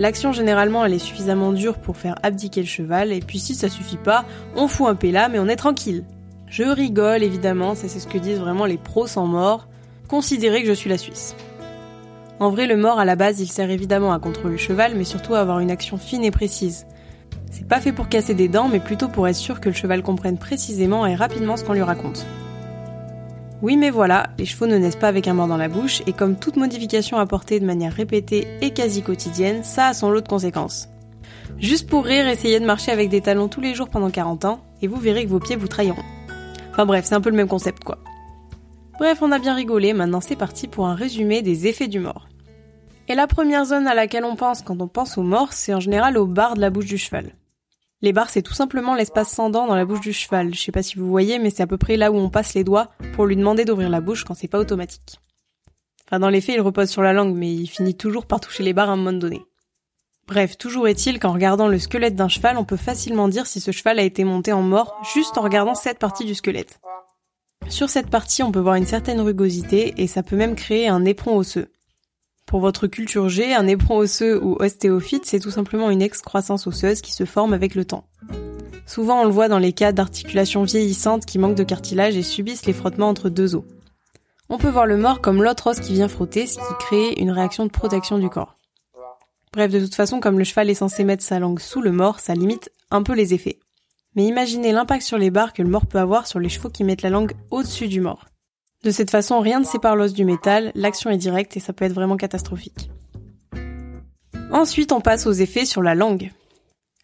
L'action 0.00 0.32
généralement 0.32 0.82
elle 0.86 0.94
est 0.94 0.98
suffisamment 0.98 1.52
dure 1.52 1.76
pour 1.76 1.98
faire 1.98 2.14
abdiquer 2.22 2.62
le 2.62 2.66
cheval, 2.66 3.12
et 3.12 3.20
puis 3.20 3.38
si 3.38 3.54
ça 3.54 3.68
suffit 3.68 3.98
pas, 3.98 4.24
on 4.56 4.66
fout 4.66 4.88
un 4.88 4.94
péla 4.94 5.28
mais 5.28 5.38
on 5.38 5.46
est 5.46 5.56
tranquille. 5.56 6.04
Je 6.46 6.64
rigole 6.64 7.22
évidemment, 7.22 7.74
c'est 7.74 7.88
ce 7.88 8.06
que 8.06 8.16
disent 8.16 8.40
vraiment 8.40 8.64
les 8.64 8.78
pros 8.78 9.06
sans 9.06 9.26
mort. 9.26 9.68
Considérez 10.08 10.62
que 10.62 10.68
je 10.68 10.72
suis 10.72 10.88
la 10.88 10.96
Suisse. 10.96 11.36
En 12.40 12.48
vrai, 12.48 12.66
le 12.66 12.78
mort 12.78 12.98
à 12.98 13.04
la 13.04 13.14
base, 13.14 13.40
il 13.40 13.52
sert 13.52 13.68
évidemment 13.68 14.14
à 14.14 14.18
contrôler 14.18 14.52
le 14.52 14.58
cheval, 14.58 14.94
mais 14.96 15.04
surtout 15.04 15.34
à 15.34 15.40
avoir 15.40 15.58
une 15.60 15.70
action 15.70 15.98
fine 15.98 16.24
et 16.24 16.30
précise. 16.30 16.86
C'est 17.50 17.68
pas 17.68 17.82
fait 17.82 17.92
pour 17.92 18.08
casser 18.08 18.32
des 18.32 18.48
dents, 18.48 18.68
mais 18.68 18.80
plutôt 18.80 19.08
pour 19.08 19.28
être 19.28 19.36
sûr 19.36 19.60
que 19.60 19.68
le 19.68 19.74
cheval 19.74 20.02
comprenne 20.02 20.38
précisément 20.38 21.06
et 21.06 21.14
rapidement 21.14 21.58
ce 21.58 21.64
qu'on 21.64 21.74
lui 21.74 21.82
raconte. 21.82 22.24
Oui 23.62 23.76
mais 23.76 23.90
voilà, 23.90 24.30
les 24.38 24.46
chevaux 24.46 24.66
ne 24.66 24.78
naissent 24.78 24.96
pas 24.96 25.08
avec 25.08 25.28
un 25.28 25.34
mort 25.34 25.46
dans 25.46 25.58
la 25.58 25.68
bouche, 25.68 26.02
et 26.06 26.14
comme 26.14 26.36
toute 26.36 26.56
modification 26.56 27.18
apportée 27.18 27.60
de 27.60 27.66
manière 27.66 27.92
répétée 27.92 28.46
et 28.62 28.70
quasi 28.70 29.02
quotidienne, 29.02 29.62
ça 29.64 29.88
a 29.88 29.94
son 29.94 30.10
lot 30.10 30.22
de 30.22 30.28
conséquences. 30.28 30.88
Juste 31.58 31.88
pour 31.88 32.06
rire, 32.06 32.26
essayez 32.26 32.58
de 32.58 32.64
marcher 32.64 32.90
avec 32.90 33.10
des 33.10 33.20
talons 33.20 33.48
tous 33.48 33.60
les 33.60 33.74
jours 33.74 33.90
pendant 33.90 34.10
40 34.10 34.46
ans, 34.46 34.60
et 34.80 34.86
vous 34.86 34.96
verrez 34.96 35.24
que 35.24 35.30
vos 35.30 35.40
pieds 35.40 35.56
vous 35.56 35.68
trahiront. 35.68 36.02
Enfin 36.70 36.86
bref, 36.86 37.04
c'est 37.04 37.14
un 37.14 37.20
peu 37.20 37.28
le 37.28 37.36
même 37.36 37.48
concept 37.48 37.84
quoi. 37.84 37.98
Bref, 38.98 39.18
on 39.20 39.32
a 39.32 39.38
bien 39.38 39.54
rigolé, 39.54 39.92
maintenant 39.92 40.22
c'est 40.22 40.36
parti 40.36 40.66
pour 40.66 40.86
un 40.86 40.94
résumé 40.94 41.42
des 41.42 41.66
effets 41.66 41.88
du 41.88 42.00
mort. 42.00 42.28
Et 43.08 43.14
la 43.14 43.26
première 43.26 43.66
zone 43.66 43.86
à 43.86 43.94
laquelle 43.94 44.24
on 44.24 44.36
pense 44.36 44.62
quand 44.62 44.80
on 44.80 44.88
pense 44.88 45.18
au 45.18 45.22
mort, 45.22 45.52
c'est 45.52 45.74
en 45.74 45.80
général 45.80 46.16
au 46.16 46.26
bar 46.26 46.54
de 46.54 46.60
la 46.60 46.70
bouche 46.70 46.86
du 46.86 46.96
cheval. 46.96 47.34
Les 48.02 48.12
barres, 48.14 48.30
c'est 48.30 48.42
tout 48.42 48.54
simplement 48.54 48.94
l'espace 48.94 49.30
sans 49.30 49.50
dents 49.50 49.66
dans 49.66 49.74
la 49.74 49.84
bouche 49.84 50.00
du 50.00 50.12
cheval. 50.12 50.54
Je 50.54 50.60
sais 50.60 50.72
pas 50.72 50.82
si 50.82 50.96
vous 50.96 51.08
voyez, 51.08 51.38
mais 51.38 51.50
c'est 51.50 51.62
à 51.62 51.66
peu 51.66 51.76
près 51.76 51.98
là 51.98 52.10
où 52.10 52.16
on 52.16 52.30
passe 52.30 52.54
les 52.54 52.64
doigts 52.64 52.88
pour 53.12 53.26
lui 53.26 53.36
demander 53.36 53.66
d'ouvrir 53.66 53.90
la 53.90 54.00
bouche 54.00 54.24
quand 54.24 54.34
c'est 54.34 54.48
pas 54.48 54.58
automatique. 54.58 55.20
Enfin, 56.06 56.18
dans 56.18 56.30
les 56.30 56.40
faits, 56.40 56.56
il 56.56 56.62
repose 56.62 56.88
sur 56.88 57.02
la 57.02 57.12
langue, 57.12 57.36
mais 57.36 57.52
il 57.52 57.66
finit 57.66 57.96
toujours 57.96 58.26
par 58.26 58.40
toucher 58.40 58.62
les 58.62 58.72
barres 58.72 58.90
à 58.90 58.94
un 58.94 58.96
moment 58.96 59.12
donné. 59.12 59.42
Bref, 60.26 60.56
toujours 60.56 60.88
est-il 60.88 61.18
qu'en 61.18 61.32
regardant 61.32 61.68
le 61.68 61.78
squelette 61.78 62.14
d'un 62.14 62.28
cheval, 62.28 62.56
on 62.56 62.64
peut 62.64 62.76
facilement 62.76 63.28
dire 63.28 63.46
si 63.46 63.60
ce 63.60 63.70
cheval 63.70 63.98
a 63.98 64.02
été 64.02 64.24
monté 64.24 64.52
en 64.52 64.62
mort 64.62 65.00
juste 65.12 65.36
en 65.36 65.42
regardant 65.42 65.74
cette 65.74 65.98
partie 65.98 66.24
du 66.24 66.34
squelette. 66.34 66.80
Sur 67.68 67.90
cette 67.90 68.10
partie, 68.10 68.42
on 68.42 68.52
peut 68.52 68.60
voir 68.60 68.76
une 68.76 68.86
certaine 68.86 69.20
rugosité 69.20 69.94
et 69.98 70.06
ça 70.06 70.22
peut 70.22 70.36
même 70.36 70.54
créer 70.54 70.88
un 70.88 71.04
éperon 71.04 71.36
osseux. 71.36 71.68
Pour 72.50 72.58
votre 72.58 72.88
culture 72.88 73.28
G, 73.28 73.54
un 73.54 73.68
éperon 73.68 73.98
osseux 73.98 74.42
ou 74.42 74.56
ostéophyte, 74.58 75.24
c'est 75.24 75.38
tout 75.38 75.52
simplement 75.52 75.88
une 75.88 76.02
excroissance 76.02 76.66
osseuse 76.66 77.00
qui 77.00 77.12
se 77.12 77.24
forme 77.24 77.52
avec 77.52 77.76
le 77.76 77.84
temps. 77.84 78.08
Souvent, 78.86 79.20
on 79.20 79.24
le 79.24 79.30
voit 79.30 79.46
dans 79.46 79.60
les 79.60 79.72
cas 79.72 79.92
d'articulations 79.92 80.64
vieillissantes 80.64 81.26
qui 81.26 81.38
manquent 81.38 81.54
de 81.54 81.62
cartilage 81.62 82.16
et 82.16 82.24
subissent 82.24 82.66
les 82.66 82.72
frottements 82.72 83.08
entre 83.08 83.28
deux 83.28 83.54
os. 83.54 83.62
On 84.48 84.58
peut 84.58 84.68
voir 84.68 84.86
le 84.86 84.96
mort 84.96 85.20
comme 85.20 85.44
l'autre 85.44 85.68
os 85.68 85.78
qui 85.78 85.92
vient 85.92 86.08
frotter, 86.08 86.48
ce 86.48 86.56
qui 86.56 86.74
crée 86.80 87.14
une 87.18 87.30
réaction 87.30 87.66
de 87.66 87.70
protection 87.70 88.18
du 88.18 88.28
corps. 88.28 88.56
Bref, 89.52 89.70
de 89.70 89.78
toute 89.78 89.94
façon, 89.94 90.18
comme 90.18 90.40
le 90.40 90.44
cheval 90.44 90.70
est 90.70 90.74
censé 90.74 91.04
mettre 91.04 91.22
sa 91.22 91.38
langue 91.38 91.60
sous 91.60 91.80
le 91.80 91.92
mort, 91.92 92.18
ça 92.18 92.34
limite 92.34 92.72
un 92.90 93.04
peu 93.04 93.14
les 93.14 93.32
effets. 93.32 93.60
Mais 94.16 94.24
imaginez 94.24 94.72
l'impact 94.72 95.04
sur 95.04 95.18
les 95.18 95.30
barres 95.30 95.52
que 95.52 95.62
le 95.62 95.70
mort 95.70 95.86
peut 95.86 95.98
avoir 95.98 96.26
sur 96.26 96.40
les 96.40 96.48
chevaux 96.48 96.68
qui 96.68 96.82
mettent 96.82 97.02
la 97.02 97.10
langue 97.10 97.34
au-dessus 97.52 97.86
du 97.86 98.00
mort. 98.00 98.26
De 98.82 98.90
cette 98.90 99.10
façon, 99.10 99.40
rien 99.40 99.60
ne 99.60 99.64
sépare 99.64 99.94
l'os 99.94 100.14
du 100.14 100.24
métal, 100.24 100.72
l'action 100.74 101.10
est 101.10 101.18
directe 101.18 101.56
et 101.56 101.60
ça 101.60 101.74
peut 101.74 101.84
être 101.84 101.92
vraiment 101.92 102.16
catastrophique. 102.16 102.90
Ensuite, 104.50 104.92
on 104.92 105.00
passe 105.00 105.26
aux 105.26 105.32
effets 105.32 105.66
sur 105.66 105.82
la 105.82 105.94
langue. 105.94 106.32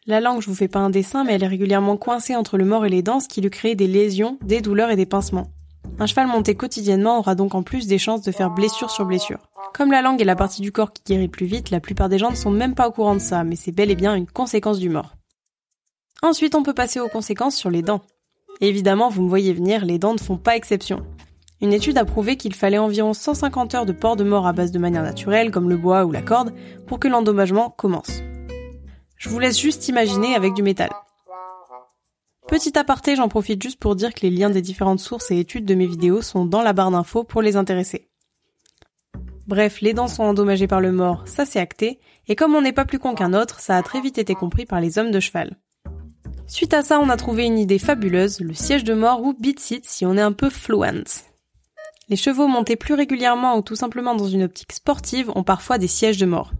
La 0.06 0.20
langue, 0.20 0.40
je 0.40 0.46
vous 0.46 0.54
fais 0.54 0.68
pas 0.68 0.78
un 0.78 0.88
dessin, 0.88 1.24
mais 1.24 1.34
elle 1.34 1.42
est 1.42 1.48
régulièrement 1.48 1.96
coincée 1.96 2.34
entre 2.34 2.56
le 2.56 2.64
mort 2.64 2.86
et 2.86 2.88
les 2.88 3.02
dents, 3.02 3.20
ce 3.20 3.28
qui 3.28 3.40
lui 3.40 3.50
crée 3.50 3.74
des 3.74 3.86
lésions, 3.86 4.38
des 4.42 4.60
douleurs 4.60 4.90
et 4.90 4.96
des 4.96 5.04
pincements. 5.04 5.48
Un 5.98 6.06
cheval 6.06 6.28
monté 6.28 6.54
quotidiennement 6.54 7.18
aura 7.18 7.34
donc 7.34 7.54
en 7.54 7.62
plus 7.62 7.86
des 7.86 7.98
chances 7.98 8.22
de 8.22 8.32
faire 8.32 8.50
blessure 8.50 8.90
sur 8.90 9.04
blessure. 9.04 9.50
Comme 9.74 9.92
la 9.92 10.02
langue 10.02 10.20
est 10.22 10.24
la 10.24 10.36
partie 10.36 10.62
du 10.62 10.72
corps 10.72 10.92
qui 10.92 11.02
guérit 11.04 11.28
plus 11.28 11.46
vite, 11.46 11.70
la 11.70 11.80
plupart 11.80 12.08
des 12.08 12.18
gens 12.18 12.30
ne 12.30 12.36
sont 12.36 12.50
même 12.50 12.74
pas 12.74 12.88
au 12.88 12.92
courant 12.92 13.14
de 13.14 13.20
ça, 13.20 13.44
mais 13.44 13.56
c'est 13.56 13.72
bel 13.72 13.90
et 13.90 13.94
bien 13.94 14.14
une 14.14 14.26
conséquence 14.26 14.78
du 14.78 14.88
mort. 14.88 15.14
Ensuite, 16.22 16.54
on 16.54 16.62
peut 16.62 16.74
passer 16.74 17.00
aux 17.00 17.08
conséquences 17.08 17.56
sur 17.56 17.70
les 17.70 17.82
dents. 17.82 18.00
évidemment, 18.60 19.10
vous 19.10 19.22
me 19.22 19.28
voyez 19.28 19.52
venir, 19.52 19.84
les 19.84 19.98
dents 19.98 20.14
ne 20.14 20.18
font 20.18 20.38
pas 20.38 20.56
exception. 20.56 21.04
Une 21.62 21.72
étude 21.72 21.96
a 21.96 22.04
prouvé 22.04 22.36
qu'il 22.36 22.54
fallait 22.54 22.76
environ 22.76 23.14
150 23.14 23.74
heures 23.74 23.86
de 23.86 23.92
port 23.92 24.16
de 24.16 24.24
mort 24.24 24.46
à 24.46 24.52
base 24.52 24.72
de 24.72 24.78
manière 24.78 25.02
naturelle, 25.02 25.50
comme 25.50 25.70
le 25.70 25.78
bois 25.78 26.04
ou 26.04 26.12
la 26.12 26.20
corde, 26.20 26.52
pour 26.86 27.00
que 27.00 27.08
l'endommagement 27.08 27.70
commence. 27.70 28.20
Je 29.16 29.30
vous 29.30 29.38
laisse 29.38 29.58
juste 29.58 29.88
imaginer 29.88 30.34
avec 30.34 30.52
du 30.52 30.62
métal. 30.62 30.90
Petit 32.46 32.78
aparté, 32.78 33.16
j'en 33.16 33.28
profite 33.28 33.62
juste 33.62 33.80
pour 33.80 33.96
dire 33.96 34.12
que 34.12 34.20
les 34.20 34.30
liens 34.30 34.50
des 34.50 34.62
différentes 34.62 35.00
sources 35.00 35.30
et 35.30 35.38
études 35.38 35.64
de 35.64 35.74
mes 35.74 35.86
vidéos 35.86 36.20
sont 36.20 36.44
dans 36.44 36.62
la 36.62 36.74
barre 36.74 36.90
d'infos 36.90 37.24
pour 37.24 37.40
les 37.40 37.56
intéresser. 37.56 38.10
Bref, 39.46 39.80
les 39.80 39.94
dents 39.94 40.08
sont 40.08 40.24
endommagées 40.24 40.66
par 40.66 40.80
le 40.80 40.92
mort, 40.92 41.22
ça 41.26 41.46
c'est 41.46 41.60
acté, 41.60 42.00
et 42.28 42.36
comme 42.36 42.54
on 42.54 42.60
n'est 42.60 42.72
pas 42.72 42.84
plus 42.84 42.98
con 42.98 43.14
qu'un 43.14 43.32
autre, 43.32 43.60
ça 43.60 43.76
a 43.76 43.82
très 43.82 44.00
vite 44.00 44.18
été 44.18 44.34
compris 44.34 44.66
par 44.66 44.80
les 44.80 44.98
hommes 44.98 45.10
de 45.10 45.20
cheval. 45.20 45.56
Suite 46.46 46.74
à 46.74 46.82
ça, 46.82 47.00
on 47.00 47.08
a 47.08 47.16
trouvé 47.16 47.46
une 47.46 47.58
idée 47.58 47.78
fabuleuse, 47.78 48.40
le 48.40 48.54
siège 48.54 48.84
de 48.84 48.94
mort 48.94 49.22
ou 49.22 49.34
beat 49.34 49.58
seat 49.58 49.84
si 49.86 50.04
on 50.04 50.16
est 50.16 50.22
un 50.22 50.32
peu 50.32 50.50
fluent. 50.50 51.04
Les 52.08 52.16
chevaux 52.16 52.46
montés 52.46 52.76
plus 52.76 52.94
régulièrement 52.94 53.56
ou 53.56 53.62
tout 53.62 53.74
simplement 53.74 54.14
dans 54.14 54.28
une 54.28 54.44
optique 54.44 54.72
sportive 54.72 55.32
ont 55.34 55.42
parfois 55.42 55.78
des 55.78 55.88
sièges 55.88 56.18
de 56.18 56.26
mort. 56.26 56.52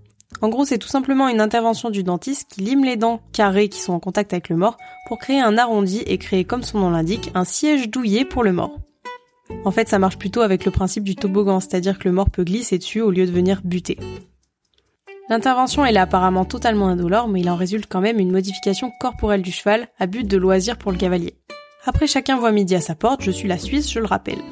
En 0.42 0.48
gros, 0.48 0.64
c'est 0.64 0.78
tout 0.78 0.88
simplement 0.88 1.28
une 1.28 1.40
intervention 1.40 1.88
du 1.88 2.02
dentiste 2.02 2.50
qui 2.50 2.62
lime 2.62 2.84
les 2.84 2.96
dents 2.96 3.20
carrées 3.32 3.68
qui 3.68 3.78
sont 3.78 3.92
en 3.92 4.00
contact 4.00 4.32
avec 4.32 4.48
le 4.48 4.56
mort 4.56 4.76
pour 5.06 5.18
créer 5.18 5.40
un 5.40 5.56
arrondi 5.56 6.00
et 6.00 6.18
créer, 6.18 6.44
comme 6.44 6.64
son 6.64 6.80
nom 6.80 6.90
l'indique, 6.90 7.30
un 7.34 7.44
siège 7.44 7.88
douillet 7.88 8.24
pour 8.24 8.42
le 8.42 8.52
mort. 8.52 8.76
En 9.64 9.70
fait, 9.70 9.88
ça 9.88 10.00
marche 10.00 10.18
plutôt 10.18 10.40
avec 10.40 10.64
le 10.64 10.72
principe 10.72 11.04
du 11.04 11.14
toboggan, 11.14 11.60
c'est-à-dire 11.60 12.00
que 12.00 12.08
le 12.08 12.14
mort 12.14 12.28
peut 12.28 12.42
glisser 12.42 12.78
dessus 12.78 13.00
au 13.00 13.12
lieu 13.12 13.24
de 13.24 13.30
venir 13.30 13.60
buter. 13.62 13.98
L'intervention 15.28 15.86
est 15.86 15.96
apparemment 15.96 16.44
totalement 16.44 16.88
indolore, 16.88 17.28
mais 17.28 17.40
il 17.40 17.50
en 17.50 17.56
résulte 17.56 17.86
quand 17.88 18.00
même 18.00 18.18
une 18.18 18.32
modification 18.32 18.90
corporelle 18.98 19.42
du 19.42 19.52
cheval 19.52 19.88
à 20.00 20.06
but 20.06 20.26
de 20.26 20.36
loisir 20.36 20.76
pour 20.76 20.90
le 20.90 20.98
cavalier. 20.98 21.34
Après 21.84 22.08
chacun 22.08 22.36
voit 22.36 22.52
midi 22.52 22.74
à 22.74 22.80
sa 22.80 22.96
porte, 22.96 23.22
je 23.22 23.30
suis 23.30 23.48
la 23.48 23.58
Suisse, 23.58 23.90
je 23.90 24.00
le 24.00 24.06
rappelle. 24.06 24.42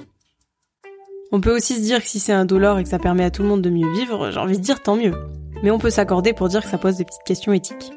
On 1.35 1.41
peut 1.41 1.55
aussi 1.55 1.75
se 1.75 1.81
dire 1.81 2.01
que 2.01 2.09
si 2.09 2.21
c'est 2.21 2.33
indolore 2.33 2.79
et 2.79 2.85
que 2.85 2.89
ça 2.89 2.99
permet 2.99 3.25
à 3.25 3.31
tout 3.31 3.43
le 3.43 3.49
monde 3.49 3.61
de 3.61 3.69
mieux 3.69 3.93
vivre, 3.93 4.31
j'ai 4.31 4.39
envie 4.39 4.57
de 4.57 4.63
dire 4.63 4.83
tant 4.83 4.97
mieux 4.97 5.15
mais 5.65 5.71
on 5.71 5.79
peut 5.79 5.91
s'accorder 5.91 6.35
pour 6.35 6.49
dire 6.49 6.63
que 6.63 6.69
ça 6.69 6.77
pose 6.77 6.97
des 6.97 7.07
petites 7.07 7.25
questions 7.25 7.55
éthiques. 7.55 7.91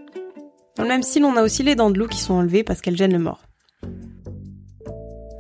Le 0.80 0.86
même 0.86 1.04
style, 1.04 1.26
on 1.26 1.36
a 1.36 1.44
aussi 1.44 1.64
les 1.64 1.76
dents 1.76 1.90
de 1.90 2.00
loup 2.00 2.08
qui 2.08 2.20
sont 2.20 2.36
enlevées 2.36 2.64
parce 2.64 2.80
qu'elles 2.80 2.96
gênent 2.96 3.12
le 3.12 3.20
mort. 3.20 3.42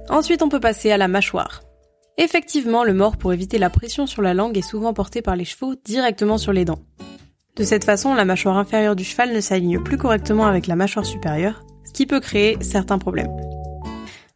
Ensuite, 0.09 0.41
on 0.41 0.49
peut 0.49 0.59
passer 0.59 0.91
à 0.91 0.97
la 0.97 1.07
mâchoire. 1.07 1.61
Effectivement, 2.17 2.83
le 2.83 2.93
mort, 2.93 3.15
pour 3.15 3.31
éviter 3.31 3.57
la 3.57 3.69
pression 3.69 4.07
sur 4.07 4.21
la 4.21 4.33
langue, 4.33 4.57
est 4.57 4.61
souvent 4.61 4.93
porté 4.93 5.21
par 5.21 5.37
les 5.37 5.45
chevaux 5.45 5.75
directement 5.85 6.37
sur 6.37 6.51
les 6.51 6.65
dents. 6.65 6.79
De 7.55 7.63
cette 7.63 7.85
façon, 7.85 8.13
la 8.13 8.25
mâchoire 8.25 8.57
inférieure 8.57 8.97
du 8.97 9.05
cheval 9.05 9.33
ne 9.33 9.39
s'aligne 9.39 9.79
plus 9.81 9.97
correctement 9.97 10.47
avec 10.47 10.67
la 10.67 10.75
mâchoire 10.75 11.05
supérieure, 11.05 11.63
ce 11.85 11.93
qui 11.93 12.05
peut 12.05 12.19
créer 12.19 12.57
certains 12.61 12.97
problèmes. 12.97 13.31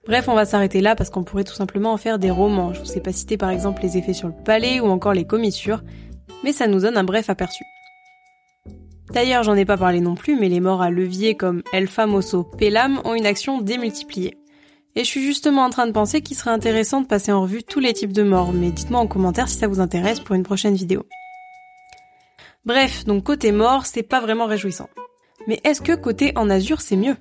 Bref, 0.07 0.27
on 0.27 0.33
va 0.33 0.45
s'arrêter 0.45 0.81
là 0.81 0.95
parce 0.95 1.09
qu'on 1.09 1.23
pourrait 1.23 1.43
tout 1.43 1.53
simplement 1.53 1.93
en 1.93 1.97
faire 1.97 2.17
des 2.17 2.31
romans. 2.31 2.73
Je 2.73 2.79
vous 2.79 2.93
ai 2.93 3.01
pas 3.01 3.13
cité 3.13 3.37
par 3.37 3.51
exemple 3.51 3.83
les 3.83 3.97
effets 3.97 4.13
sur 4.13 4.27
le 4.27 4.33
palais 4.33 4.79
ou 4.79 4.87
encore 4.87 5.13
les 5.13 5.25
commissures, 5.25 5.83
mais 6.43 6.53
ça 6.53 6.67
nous 6.67 6.81
donne 6.81 6.97
un 6.97 7.03
bref 7.03 7.29
aperçu. 7.29 7.63
D'ailleurs, 9.13 9.43
j'en 9.43 9.55
ai 9.55 9.65
pas 9.65 9.77
parlé 9.77 9.99
non 9.99 10.15
plus, 10.15 10.39
mais 10.39 10.49
les 10.49 10.61
morts 10.61 10.81
à 10.81 10.89
levier 10.89 11.35
comme 11.35 11.63
El 11.73 11.87
Famoso 11.87 12.43
Pelam 12.43 13.01
ont 13.03 13.13
une 13.13 13.25
action 13.25 13.61
démultipliée. 13.61 14.37
Et 14.95 15.03
je 15.03 15.09
suis 15.09 15.23
justement 15.25 15.63
en 15.63 15.69
train 15.69 15.85
de 15.85 15.91
penser 15.91 16.21
qu'il 16.21 16.35
serait 16.35 16.51
intéressant 16.51 17.01
de 17.01 17.07
passer 17.07 17.31
en 17.31 17.41
revue 17.41 17.63
tous 17.63 17.79
les 17.79 17.93
types 17.93 18.13
de 18.13 18.23
morts, 18.23 18.53
mais 18.53 18.71
dites-moi 18.71 18.99
en 18.99 19.07
commentaire 19.07 19.49
si 19.49 19.57
ça 19.57 19.67
vous 19.67 19.79
intéresse 19.79 20.19
pour 20.19 20.35
une 20.35 20.43
prochaine 20.43 20.75
vidéo. 20.75 21.05
Bref, 22.65 23.05
donc 23.05 23.23
côté 23.23 23.51
mort, 23.51 23.85
c'est 23.85 24.03
pas 24.03 24.21
vraiment 24.21 24.45
réjouissant. 24.45 24.89
Mais 25.47 25.59
est-ce 25.63 25.81
que 25.81 25.93
côté 25.93 26.31
en 26.35 26.49
azur, 26.49 26.81
c'est 26.81 26.95
mieux? 26.95 27.17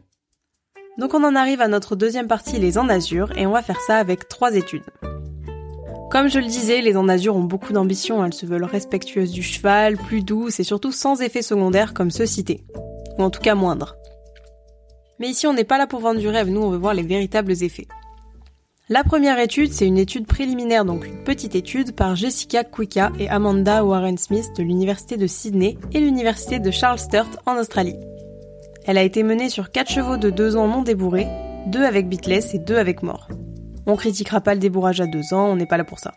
Donc 1.01 1.15
on 1.15 1.25
en 1.25 1.35
arrive 1.35 1.63
à 1.63 1.69
notre 1.69 1.97
deuxième 1.97 2.29
partie, 2.29 2.59
les 2.59 2.77
en 2.77 2.91
azur, 2.91 3.33
et 3.35 3.47
on 3.47 3.53
va 3.53 3.63
faire 3.63 3.81
ça 3.81 3.97
avec 3.97 4.29
trois 4.29 4.55
études. 4.55 4.85
Comme 6.11 6.29
je 6.29 6.39
le 6.39 6.45
disais, 6.45 6.83
les 6.83 6.95
en 6.95 7.09
ont 7.09 7.41
beaucoup 7.41 7.73
d'ambition, 7.73 8.23
elles 8.23 8.35
se 8.35 8.45
veulent 8.45 8.65
respectueuses 8.65 9.31
du 9.31 9.43
cheval, 9.43 9.97
plus 9.97 10.23
douces 10.23 10.61
et 10.61 10.65
surtout 10.65 10.93
sans 10.93 11.23
effets 11.23 11.41
secondaires 11.41 11.95
comme 11.95 12.11
ceux 12.11 12.27
cités. 12.27 12.65
Ou 13.17 13.23
en 13.23 13.31
tout 13.31 13.41
cas 13.41 13.55
moindres. 13.55 13.97
Mais 15.19 15.31
ici 15.31 15.47
on 15.47 15.55
n'est 15.55 15.65
pas 15.65 15.79
là 15.79 15.87
pour 15.87 16.01
vendre 16.01 16.21
du 16.21 16.29
rêve, 16.29 16.51
nous 16.51 16.61
on 16.61 16.69
veut 16.69 16.77
voir 16.77 16.93
les 16.93 17.03
véritables 17.03 17.63
effets. 17.63 17.89
La 18.91 19.03
première 19.03 19.39
étude, 19.39 19.73
c'est 19.73 19.87
une 19.87 19.99
étude 19.99 20.27
préliminaire, 20.27 20.85
donc 20.85 21.07
une 21.07 21.25
petite 21.25 21.55
étude 21.55 21.95
par 21.95 22.15
Jessica 22.15 22.63
Quicka 22.63 23.11
et 23.19 23.31
Amanda 23.31 23.85
Warren 23.87 24.19
Smith 24.19 24.51
de 24.55 24.63
l'Université 24.63 25.17
de 25.17 25.27
Sydney 25.27 25.79
et 25.95 26.01
l'Université 26.01 26.59
de 26.59 26.71
Charles 26.71 26.99
Sturt 26.99 27.39
en 27.47 27.57
Australie. 27.57 27.97
Elle 28.87 28.99
a 28.99 29.03
été 29.03 29.23
menée 29.23 29.51
sur 29.51 29.71
4 29.71 29.91
chevaux 29.91 30.17
de 30.17 30.31
2 30.31 30.57
ans 30.57 30.69
non 30.69 30.83
débourrés, 30.83 31.29
2 31.67 31.85
avec 31.85 32.09
bitless 32.09 32.55
et 32.55 32.59
2 32.59 32.77
avec 32.77 33.03
mort. 33.03 33.29
On 33.87 33.97
critiquera 33.97 34.41
pas 34.41 34.55
le 34.55 34.61
débourrage 34.61 35.01
à 35.01 35.07
deux 35.07 35.35
ans, 35.35 35.47
on 35.47 35.57
n'est 35.57 35.67
pas 35.67 35.77
là 35.77 35.85
pour 35.85 35.99
ça. 35.99 36.15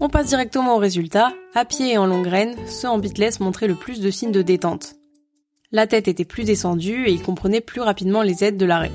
On 0.00 0.08
passe 0.08 0.28
directement 0.28 0.74
au 0.74 0.78
résultat. 0.78 1.32
À 1.54 1.64
pied 1.64 1.92
et 1.92 1.98
en 1.98 2.06
longue 2.06 2.24
graine, 2.24 2.56
ceux 2.66 2.88
en 2.88 2.98
bitless 2.98 3.40
montraient 3.40 3.68
le 3.68 3.74
plus 3.74 4.00
de 4.00 4.10
signes 4.10 4.32
de 4.32 4.42
détente. 4.42 4.96
La 5.70 5.86
tête 5.86 6.08
était 6.08 6.24
plus 6.24 6.44
descendue 6.44 7.06
et 7.06 7.12
ils 7.12 7.22
comprenaient 7.22 7.60
plus 7.60 7.80
rapidement 7.80 8.22
les 8.22 8.42
aides 8.42 8.56
de 8.56 8.66
l'arrêt. 8.66 8.90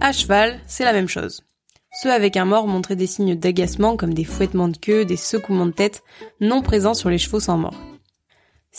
À 0.00 0.12
cheval, 0.12 0.60
c'est 0.66 0.84
la 0.84 0.92
même 0.92 1.08
chose. 1.08 1.42
Ceux 2.02 2.12
avec 2.12 2.36
un 2.36 2.44
mort 2.44 2.66
montraient 2.66 2.96
des 2.96 3.06
signes 3.06 3.34
d'agacement 3.34 3.96
comme 3.96 4.12
des 4.12 4.24
fouettements 4.24 4.68
de 4.68 4.76
queue, 4.76 5.06
des 5.06 5.16
secouements 5.16 5.66
de 5.66 5.70
tête, 5.70 6.02
non 6.40 6.60
présents 6.60 6.94
sur 6.94 7.08
les 7.08 7.18
chevaux 7.18 7.40
sans 7.40 7.56
mort. 7.56 7.80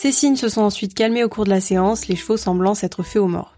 Ces 0.00 0.12
signes 0.12 0.36
se 0.36 0.48
sont 0.48 0.60
ensuite 0.60 0.94
calmés 0.94 1.24
au 1.24 1.28
cours 1.28 1.42
de 1.42 1.50
la 1.50 1.60
séance, 1.60 2.06
les 2.06 2.14
chevaux 2.14 2.36
semblant 2.36 2.76
s'être 2.76 3.02
faits 3.02 3.20
aux 3.20 3.26
morts. 3.26 3.56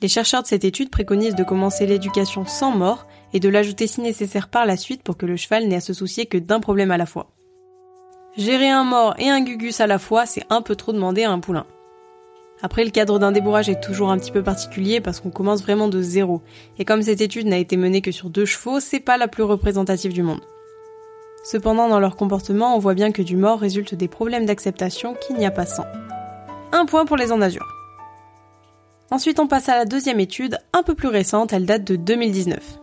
Les 0.00 0.08
chercheurs 0.08 0.40
de 0.40 0.46
cette 0.46 0.64
étude 0.64 0.88
préconisent 0.88 1.34
de 1.34 1.44
commencer 1.44 1.84
l'éducation 1.84 2.46
sans 2.46 2.70
mort 2.70 3.06
et 3.34 3.40
de 3.40 3.50
l'ajouter 3.50 3.86
si 3.86 4.00
nécessaire 4.00 4.48
par 4.48 4.64
la 4.64 4.78
suite 4.78 5.02
pour 5.02 5.18
que 5.18 5.26
le 5.26 5.36
cheval 5.36 5.68
n'ait 5.68 5.76
à 5.76 5.80
se 5.82 5.92
soucier 5.92 6.24
que 6.24 6.38
d'un 6.38 6.60
problème 6.60 6.92
à 6.92 6.96
la 6.96 7.04
fois. 7.04 7.28
Gérer 8.38 8.70
un 8.70 8.84
mort 8.84 9.14
et 9.18 9.28
un 9.28 9.42
gugus 9.42 9.82
à 9.82 9.86
la 9.86 9.98
fois, 9.98 10.24
c'est 10.24 10.46
un 10.48 10.62
peu 10.62 10.76
trop 10.76 10.94
demander 10.94 11.24
à 11.24 11.30
un 11.30 11.40
poulain. 11.40 11.66
Après, 12.62 12.84
le 12.84 12.90
cadre 12.90 13.18
d'un 13.18 13.32
débourrage 13.32 13.68
est 13.68 13.82
toujours 13.82 14.10
un 14.10 14.18
petit 14.18 14.32
peu 14.32 14.42
particulier 14.42 15.02
parce 15.02 15.20
qu'on 15.20 15.30
commence 15.30 15.60
vraiment 15.60 15.88
de 15.88 16.00
zéro. 16.00 16.40
Et 16.78 16.86
comme 16.86 17.02
cette 17.02 17.20
étude 17.20 17.48
n'a 17.48 17.58
été 17.58 17.76
menée 17.76 18.00
que 18.00 18.12
sur 18.12 18.30
deux 18.30 18.46
chevaux, 18.46 18.80
c'est 18.80 18.98
pas 18.98 19.18
la 19.18 19.28
plus 19.28 19.42
représentative 19.42 20.14
du 20.14 20.22
monde. 20.22 20.40
Cependant, 21.42 21.88
dans 21.88 22.00
leur 22.00 22.16
comportement, 22.16 22.76
on 22.76 22.78
voit 22.78 22.94
bien 22.94 23.10
que 23.10 23.22
du 23.22 23.36
mort 23.36 23.58
résulte 23.58 23.94
des 23.94 24.08
problèmes 24.08 24.46
d'acceptation 24.46 25.14
qu'il 25.14 25.36
n'y 25.36 25.46
a 25.46 25.50
pas 25.50 25.66
sans. 25.66 25.86
Un 26.70 26.86
point 26.86 27.04
pour 27.04 27.16
les 27.16 27.32
en 27.32 27.40
Ensuite, 29.10 29.40
on 29.40 29.48
passe 29.48 29.68
à 29.68 29.76
la 29.76 29.84
deuxième 29.84 30.20
étude, 30.20 30.58
un 30.72 30.82
peu 30.82 30.94
plus 30.94 31.08
récente, 31.08 31.52
elle 31.52 31.66
date 31.66 31.84
de 31.84 31.96
2019. 31.96 32.78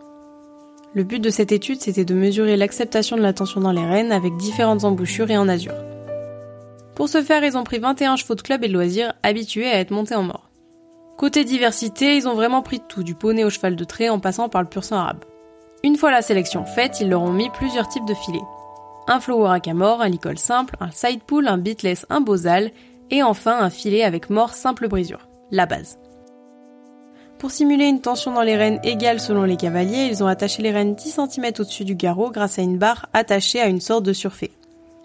Le 0.94 1.04
but 1.04 1.20
de 1.20 1.30
cette 1.30 1.52
étude, 1.52 1.80
c'était 1.80 2.04
de 2.04 2.14
mesurer 2.14 2.56
l'acceptation 2.56 3.16
de 3.16 3.22
l'attention 3.22 3.60
dans 3.60 3.72
les 3.72 3.84
rênes 3.84 4.12
avec 4.12 4.36
différentes 4.36 4.84
embouchures 4.84 5.30
et 5.30 5.38
en 5.38 5.48
azur. 5.48 5.74
Pour 6.94 7.08
ce 7.08 7.22
faire, 7.22 7.42
ils 7.44 7.56
ont 7.56 7.64
pris 7.64 7.78
21 7.78 8.16
chevaux 8.16 8.34
de 8.34 8.42
club 8.42 8.62
et 8.62 8.68
de 8.68 8.72
loisirs 8.72 9.14
habitués 9.22 9.70
à 9.70 9.78
être 9.78 9.90
montés 9.90 10.14
en 10.14 10.22
mort. 10.22 10.50
Côté 11.16 11.44
diversité, 11.44 12.16
ils 12.16 12.28
ont 12.28 12.34
vraiment 12.34 12.62
pris 12.62 12.80
tout, 12.80 13.02
du 13.02 13.14
poney 13.14 13.44
au 13.44 13.50
cheval 13.50 13.76
de 13.76 13.84
trait 13.84 14.08
en 14.08 14.20
passant 14.20 14.48
par 14.48 14.62
le 14.62 14.68
pur 14.68 14.84
sang 14.84 14.96
arabe. 14.96 15.24
Une 15.82 15.96
fois 15.96 16.10
la 16.10 16.22
sélection 16.22 16.66
faite, 16.66 17.00
ils 17.00 17.08
leur 17.08 17.22
ont 17.22 17.32
mis 17.32 17.48
plusieurs 17.48 17.88
types 17.88 18.04
de 18.04 18.14
filets. 18.14 18.44
Un 19.06 19.18
flower 19.18 19.58
à 19.64 19.74
mort, 19.74 20.02
un 20.02 20.08
licol 20.08 20.38
simple, 20.38 20.76
un 20.80 20.90
side 20.90 21.22
pull, 21.22 21.48
un 21.48 21.56
bitless, 21.56 22.04
un 22.10 22.20
bozal, 22.20 22.70
et 23.10 23.22
enfin 23.22 23.58
un 23.58 23.70
filet 23.70 24.04
avec 24.04 24.30
mort 24.30 24.54
simple 24.54 24.88
brisure. 24.88 25.26
La 25.50 25.66
base. 25.66 25.98
Pour 27.38 27.50
simuler 27.50 27.86
une 27.86 28.02
tension 28.02 28.32
dans 28.32 28.42
les 28.42 28.56
rênes 28.56 28.78
égale 28.84 29.18
selon 29.18 29.44
les 29.44 29.56
cavaliers, 29.56 30.08
ils 30.10 30.22
ont 30.22 30.26
attaché 30.26 30.62
les 30.62 30.70
rênes 30.70 30.94
10 30.94 31.18
cm 31.32 31.46
au-dessus 31.58 31.86
du 31.86 31.94
garrot 31.94 32.30
grâce 32.30 32.58
à 32.58 32.62
une 32.62 32.76
barre 32.76 33.08
attachée 33.14 33.60
à 33.60 33.66
une 33.66 33.80
sorte 33.80 34.04
de 34.04 34.12
surfait. 34.12 34.50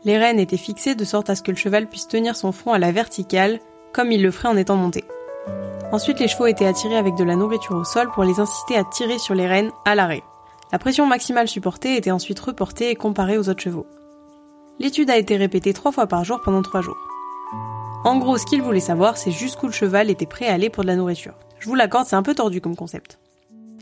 Les 0.04 0.18
rênes 0.18 0.40
étaient 0.40 0.58
fixées 0.58 0.96
de 0.96 1.06
sorte 1.06 1.30
à 1.30 1.36
ce 1.36 1.42
que 1.42 1.52
le 1.52 1.58
cheval 1.58 1.88
puisse 1.88 2.10
tenir 2.10 2.36
son 2.36 2.52
front 2.52 2.74
à 2.74 2.78
la 2.78 2.92
verticale, 2.92 3.60
comme 3.94 4.12
il 4.12 4.22
le 4.22 4.32
ferait 4.32 4.50
en 4.50 4.58
étant 4.58 4.76
monté. 4.76 5.06
Ensuite, 5.94 6.20
les 6.20 6.28
chevaux 6.28 6.48
étaient 6.48 6.66
attirés 6.66 6.98
avec 6.98 7.16
de 7.16 7.24
la 7.24 7.38
nourriture 7.38 7.78
au 7.78 7.86
sol 7.86 8.12
pour 8.12 8.26
les 8.26 8.42
inciter 8.42 8.78
à 8.78 8.84
tirer 8.84 9.18
sur 9.18 9.34
les 9.34 9.48
rênes 9.48 9.72
à 9.86 9.96
l'arrêt. 9.96 10.22
La 10.72 10.80
pression 10.80 11.06
maximale 11.06 11.48
supportée 11.48 11.96
était 11.96 12.12
ensuite 12.12 12.40
reportée 12.40 12.90
et 12.90 12.96
comparée 12.96 13.38
aux 13.38 13.50
autres 13.50 13.62
chevaux. 13.62 13.86
L'étude 14.80 15.10
a 15.10 15.18
été 15.18 15.38
répétée 15.38 15.74
trois 15.74 15.92
fois 15.92 16.08
par 16.08 16.24
jour 16.24 16.42
pendant 16.44 16.62
trois 16.62 16.82
jours. 16.82 16.98
En 18.04 18.18
gros, 18.18 18.38
ce 18.38 18.46
qu'il 18.46 18.62
voulait 18.62 18.80
savoir, 18.80 19.18
c'est 19.18 19.32
jusqu'où 19.32 19.68
le 19.68 19.72
cheval 19.72 20.10
était 20.10 20.26
prêt 20.26 20.48
à 20.48 20.54
aller 20.54 20.70
pour 20.70 20.84
de 20.84 20.88
la 20.88 20.96
nourriture. 20.96 21.36
Je 21.60 21.70
vous 21.70 21.76
l'accorde, 21.76 22.08
c'est 22.08 22.16
un 22.16 22.24
peu 22.24 22.36
tordu 22.36 22.62
comme 22.62 22.76
concept. 22.76 23.20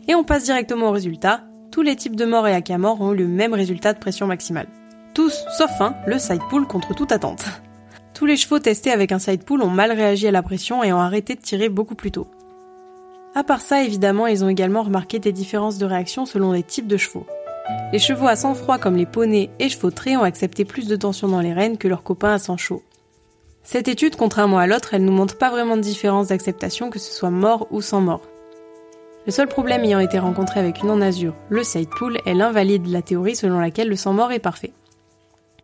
Et 0.08 0.14
on 0.14 0.24
passe 0.24 0.44
directement 0.44 0.88
au 0.88 0.92
résultat. 0.92 1.40
Tous 1.72 1.82
les 1.82 1.96
types 1.96 2.16
de 2.16 2.24
morts 2.24 2.46
et 2.46 2.54
acamors 2.54 3.00
ont 3.00 3.12
eu 3.12 3.16
le 3.16 3.26
même 3.26 3.54
résultat 3.54 3.92
de 3.92 3.98
pression 3.98 4.26
maximale. 4.26 4.68
Tous, 5.14 5.44
sauf 5.56 5.70
un, 5.80 5.94
le 6.06 6.18
side 6.18 6.42
pull 6.48 6.66
contre 6.66 6.94
toute 6.94 7.12
attente. 7.12 7.44
Tous 8.14 8.26
les 8.26 8.36
chevaux 8.36 8.58
testés 8.58 8.92
avec 8.92 9.10
un 9.10 9.18
side 9.18 9.44
pull 9.44 9.62
ont 9.62 9.70
mal 9.70 9.90
réagi 9.90 10.28
à 10.28 10.30
la 10.30 10.42
pression 10.42 10.84
et 10.84 10.92
ont 10.92 11.00
arrêté 11.00 11.34
de 11.34 11.40
tirer 11.40 11.68
beaucoup 11.68 11.94
plus 11.94 12.12
tôt. 12.12 12.28
À 13.36 13.42
part 13.42 13.60
ça, 13.60 13.82
évidemment, 13.82 14.28
ils 14.28 14.44
ont 14.44 14.48
également 14.48 14.84
remarqué 14.84 15.18
des 15.18 15.32
différences 15.32 15.78
de 15.78 15.86
réaction 15.86 16.24
selon 16.24 16.52
les 16.52 16.62
types 16.62 16.86
de 16.86 16.96
chevaux. 16.96 17.26
Les 17.92 17.98
chevaux 17.98 18.28
à 18.28 18.36
sang 18.36 18.54
froid 18.54 18.78
comme 18.78 18.96
les 18.96 19.06
poneys 19.06 19.50
et 19.58 19.68
chevaux 19.68 19.90
traits 19.90 20.16
ont 20.16 20.22
accepté 20.22 20.64
plus 20.64 20.86
de 20.86 20.94
tension 20.94 21.26
dans 21.26 21.40
les 21.40 21.52
rênes 21.52 21.76
que 21.76 21.88
leurs 21.88 22.04
copains 22.04 22.34
à 22.34 22.38
sang 22.38 22.56
chaud. 22.56 22.82
Cette 23.64 23.88
étude, 23.88 24.14
contrairement 24.14 24.58
à 24.58 24.68
l'autre, 24.68 24.94
elle 24.94 25.04
nous 25.04 25.12
montre 25.12 25.36
pas 25.36 25.50
vraiment 25.50 25.76
de 25.76 25.82
différence 25.82 26.28
d'acceptation 26.28 26.90
que 26.90 27.00
ce 27.00 27.12
soit 27.12 27.30
mort 27.30 27.66
ou 27.72 27.80
sans 27.80 28.00
mort. 28.00 28.20
Le 29.26 29.32
seul 29.32 29.48
problème 29.48 29.82
ayant 29.82 30.00
été 30.00 30.18
rencontré 30.18 30.60
avec 30.60 30.82
une 30.82 30.90
en 30.90 31.00
azur, 31.00 31.34
le 31.48 31.64
side 31.64 31.88
pool, 31.88 32.18
elle 32.26 32.42
invalide 32.42 32.86
la 32.86 33.02
théorie 33.02 33.34
selon 33.34 33.58
laquelle 33.58 33.88
le 33.88 33.96
sang 33.96 34.12
mort 34.12 34.30
est 34.30 34.38
parfait. 34.38 34.72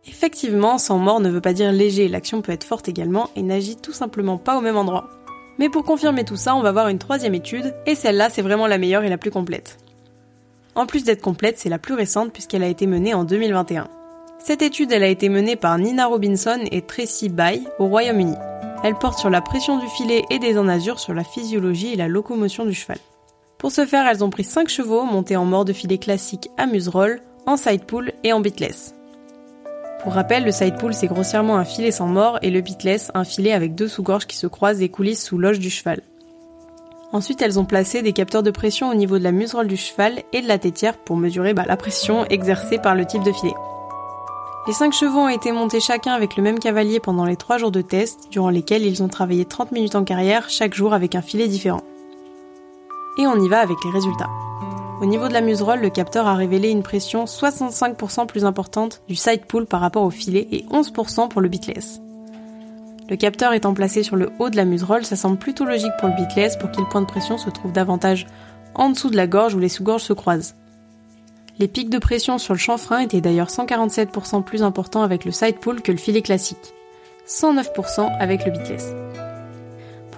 Effectivement, 0.07 0.77
sans 0.79 0.97
mort 0.97 1.19
ne 1.19 1.29
veut 1.29 1.41
pas 1.41 1.53
dire 1.53 1.71
léger, 1.71 2.07
l'action 2.07 2.41
peut 2.41 2.51
être 2.51 2.63
forte 2.63 2.89
également 2.89 3.29
et 3.35 3.43
n'agit 3.43 3.77
tout 3.77 3.93
simplement 3.93 4.37
pas 4.37 4.57
au 4.57 4.61
même 4.61 4.77
endroit. 4.77 5.20
Mais 5.59 5.69
pour 5.69 5.83
confirmer 5.83 6.23
tout 6.23 6.35
ça, 6.35 6.55
on 6.55 6.61
va 6.61 6.71
voir 6.71 6.87
une 6.87 6.99
troisième 6.99 7.35
étude, 7.35 7.73
et 7.85 7.95
celle-là 7.95 8.29
c'est 8.29 8.41
vraiment 8.41 8.67
la 8.67 8.77
meilleure 8.77 9.03
et 9.03 9.09
la 9.09 9.17
plus 9.17 9.31
complète. 9.31 9.77
En 10.75 10.85
plus 10.85 11.03
d'être 11.03 11.21
complète, 11.21 11.59
c'est 11.59 11.69
la 11.69 11.79
plus 11.79 11.93
récente 11.93 12.31
puisqu'elle 12.31 12.63
a 12.63 12.67
été 12.67 12.87
menée 12.87 13.13
en 13.13 13.23
2021. 13.23 13.87
Cette 14.39 14.61
étude, 14.61 14.91
elle 14.91 15.03
a 15.03 15.07
été 15.07 15.29
menée 15.29 15.55
par 15.55 15.77
Nina 15.77 16.07
Robinson 16.07 16.59
et 16.71 16.81
Tracy 16.81 17.29
Bay 17.29 17.61
au 17.77 17.87
Royaume-Uni. 17.87 18.35
Elle 18.83 18.95
porte 18.95 19.19
sur 19.19 19.29
la 19.29 19.41
pression 19.41 19.77
du 19.77 19.87
filet 19.87 20.23
et 20.31 20.39
des 20.39 20.57
enazures 20.57 20.99
sur 20.99 21.13
la 21.13 21.23
physiologie 21.23 21.93
et 21.93 21.97
la 21.97 22.07
locomotion 22.07 22.65
du 22.65 22.73
cheval. 22.73 22.97
Pour 23.59 23.71
ce 23.71 23.85
faire, 23.85 24.07
elles 24.07 24.23
ont 24.23 24.31
pris 24.31 24.43
5 24.43 24.69
chevaux 24.69 25.03
montés 25.03 25.35
en 25.35 25.45
mort 25.45 25.65
de 25.65 25.73
filet 25.73 25.99
classique 25.99 26.49
à 26.57 26.65
museroll, 26.65 27.21
en 27.45 27.57
side 27.57 27.85
pull 27.85 28.13
et 28.23 28.33
en 28.33 28.39
bitless. 28.39 28.95
Pour 30.03 30.13
rappel, 30.13 30.43
le 30.43 30.51
side 30.51 30.77
pull 30.77 30.93
c'est 30.93 31.07
grossièrement 31.07 31.57
un 31.57 31.65
filet 31.65 31.91
sans 31.91 32.07
mort 32.07 32.39
et 32.41 32.49
le 32.49 32.61
bitless 32.61 33.11
un 33.13 33.23
filet 33.23 33.53
avec 33.53 33.75
deux 33.75 33.87
sous-gorges 33.87 34.25
qui 34.25 34.35
se 34.35 34.47
croisent 34.47 34.81
et 34.81 34.89
coulissent 34.89 35.23
sous 35.23 35.37
l'oge 35.37 35.59
du 35.59 35.69
cheval. 35.69 36.01
Ensuite, 37.13 37.41
elles 37.41 37.59
ont 37.59 37.65
placé 37.65 38.01
des 38.01 38.13
capteurs 38.13 38.41
de 38.41 38.51
pression 38.51 38.89
au 38.89 38.95
niveau 38.95 39.19
de 39.19 39.23
la 39.23 39.31
muserolle 39.31 39.67
du 39.67 39.77
cheval 39.77 40.23
et 40.33 40.41
de 40.41 40.47
la 40.47 40.57
tétière 40.57 40.97
pour 40.97 41.17
mesurer 41.17 41.53
bah, 41.53 41.65
la 41.67 41.77
pression 41.77 42.25
exercée 42.25 42.79
par 42.79 42.95
le 42.95 43.05
type 43.05 43.23
de 43.23 43.31
filet. 43.31 43.53
Les 44.65 44.73
5 44.73 44.93
chevaux 44.93 45.19
ont 45.19 45.27
été 45.27 45.51
montés 45.51 45.79
chacun 45.79 46.13
avec 46.13 46.37
le 46.37 46.43
même 46.43 46.59
cavalier 46.59 46.99
pendant 46.99 47.25
les 47.25 47.35
3 47.35 47.57
jours 47.57 47.71
de 47.71 47.81
test, 47.81 48.27
durant 48.31 48.49
lesquels 48.49 48.85
ils 48.85 49.03
ont 49.03 49.07
travaillé 49.07 49.45
30 49.45 49.71
minutes 49.71 49.95
en 49.95 50.03
carrière 50.03 50.49
chaque 50.49 50.73
jour 50.73 50.93
avec 50.93 51.15
un 51.15 51.21
filet 51.21 51.47
différent. 51.47 51.81
Et 53.17 53.27
on 53.27 53.39
y 53.39 53.49
va 53.49 53.59
avec 53.59 53.77
les 53.83 53.91
résultats. 53.91 54.29
Au 55.01 55.07
niveau 55.07 55.27
de 55.27 55.33
la 55.33 55.41
muserolle, 55.41 55.81
le 55.81 55.89
capteur 55.89 56.27
a 56.27 56.35
révélé 56.35 56.69
une 56.69 56.83
pression 56.83 57.25
65% 57.25 58.27
plus 58.27 58.45
importante 58.45 59.01
du 59.07 59.15
side 59.15 59.47
pull 59.47 59.65
par 59.65 59.81
rapport 59.81 60.03
au 60.03 60.11
filet 60.11 60.47
et 60.51 60.63
11% 60.69 61.27
pour 61.27 61.41
le 61.41 61.49
bitless. 61.49 61.99
Le 63.09 63.15
capteur 63.15 63.53
étant 63.53 63.73
placé 63.73 64.03
sur 64.03 64.15
le 64.15 64.29
haut 64.37 64.51
de 64.51 64.55
la 64.55 64.63
muserolle, 64.63 65.03
ça 65.03 65.15
semble 65.15 65.39
plutôt 65.39 65.65
logique 65.65 65.91
pour 65.99 66.07
le 66.07 66.15
bitless 66.15 66.55
pour 66.55 66.69
qu'il 66.69 66.85
point 66.85 67.01
de 67.01 67.07
pression 67.07 67.39
se 67.39 67.49
trouve 67.49 67.71
davantage 67.71 68.27
en 68.75 68.91
dessous 68.91 69.09
de 69.09 69.15
la 69.15 69.25
gorge 69.25 69.55
où 69.55 69.59
les 69.59 69.69
sous-gorges 69.69 70.03
se 70.03 70.13
croisent. 70.13 70.53
Les 71.57 71.67
pics 71.67 71.89
de 71.89 71.97
pression 71.97 72.37
sur 72.37 72.53
le 72.53 72.59
chanfrein 72.59 72.99
étaient 72.99 73.21
d'ailleurs 73.21 73.49
147% 73.49 74.43
plus 74.43 74.61
importants 74.61 75.01
avec 75.01 75.25
le 75.25 75.31
side 75.31 75.57
pull 75.57 75.81
que 75.81 75.91
le 75.91 75.97
filet 75.97 76.21
classique, 76.21 76.75
109% 77.27 78.07
avec 78.19 78.45
le 78.45 78.51
bitless 78.51 78.93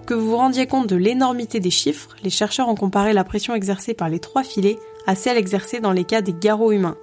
que 0.06 0.14
vous 0.14 0.32
vous 0.32 0.38
rendiez 0.38 0.68
compte 0.68 0.88
de 0.88 0.96
l'énormité 0.96 1.60
des 1.60 1.72
chiffres, 1.72 2.16
les 2.24 2.30
chercheurs 2.30 2.70
ont 2.70 2.76
comparé 2.76 3.14
la 3.14 3.24
pression 3.24 3.56
exercée 3.56 3.94
par 3.94 4.10
les 4.10 4.20
trois 4.20 4.44
filets 4.44 4.78
à 5.08 5.16
celle 5.16 5.38
exercée 5.38 5.80
dans 5.80 5.92
les 5.92 6.04
cas 6.04 6.22
des 6.22 6.34
garrots 6.34 6.72
humains. 6.72 6.98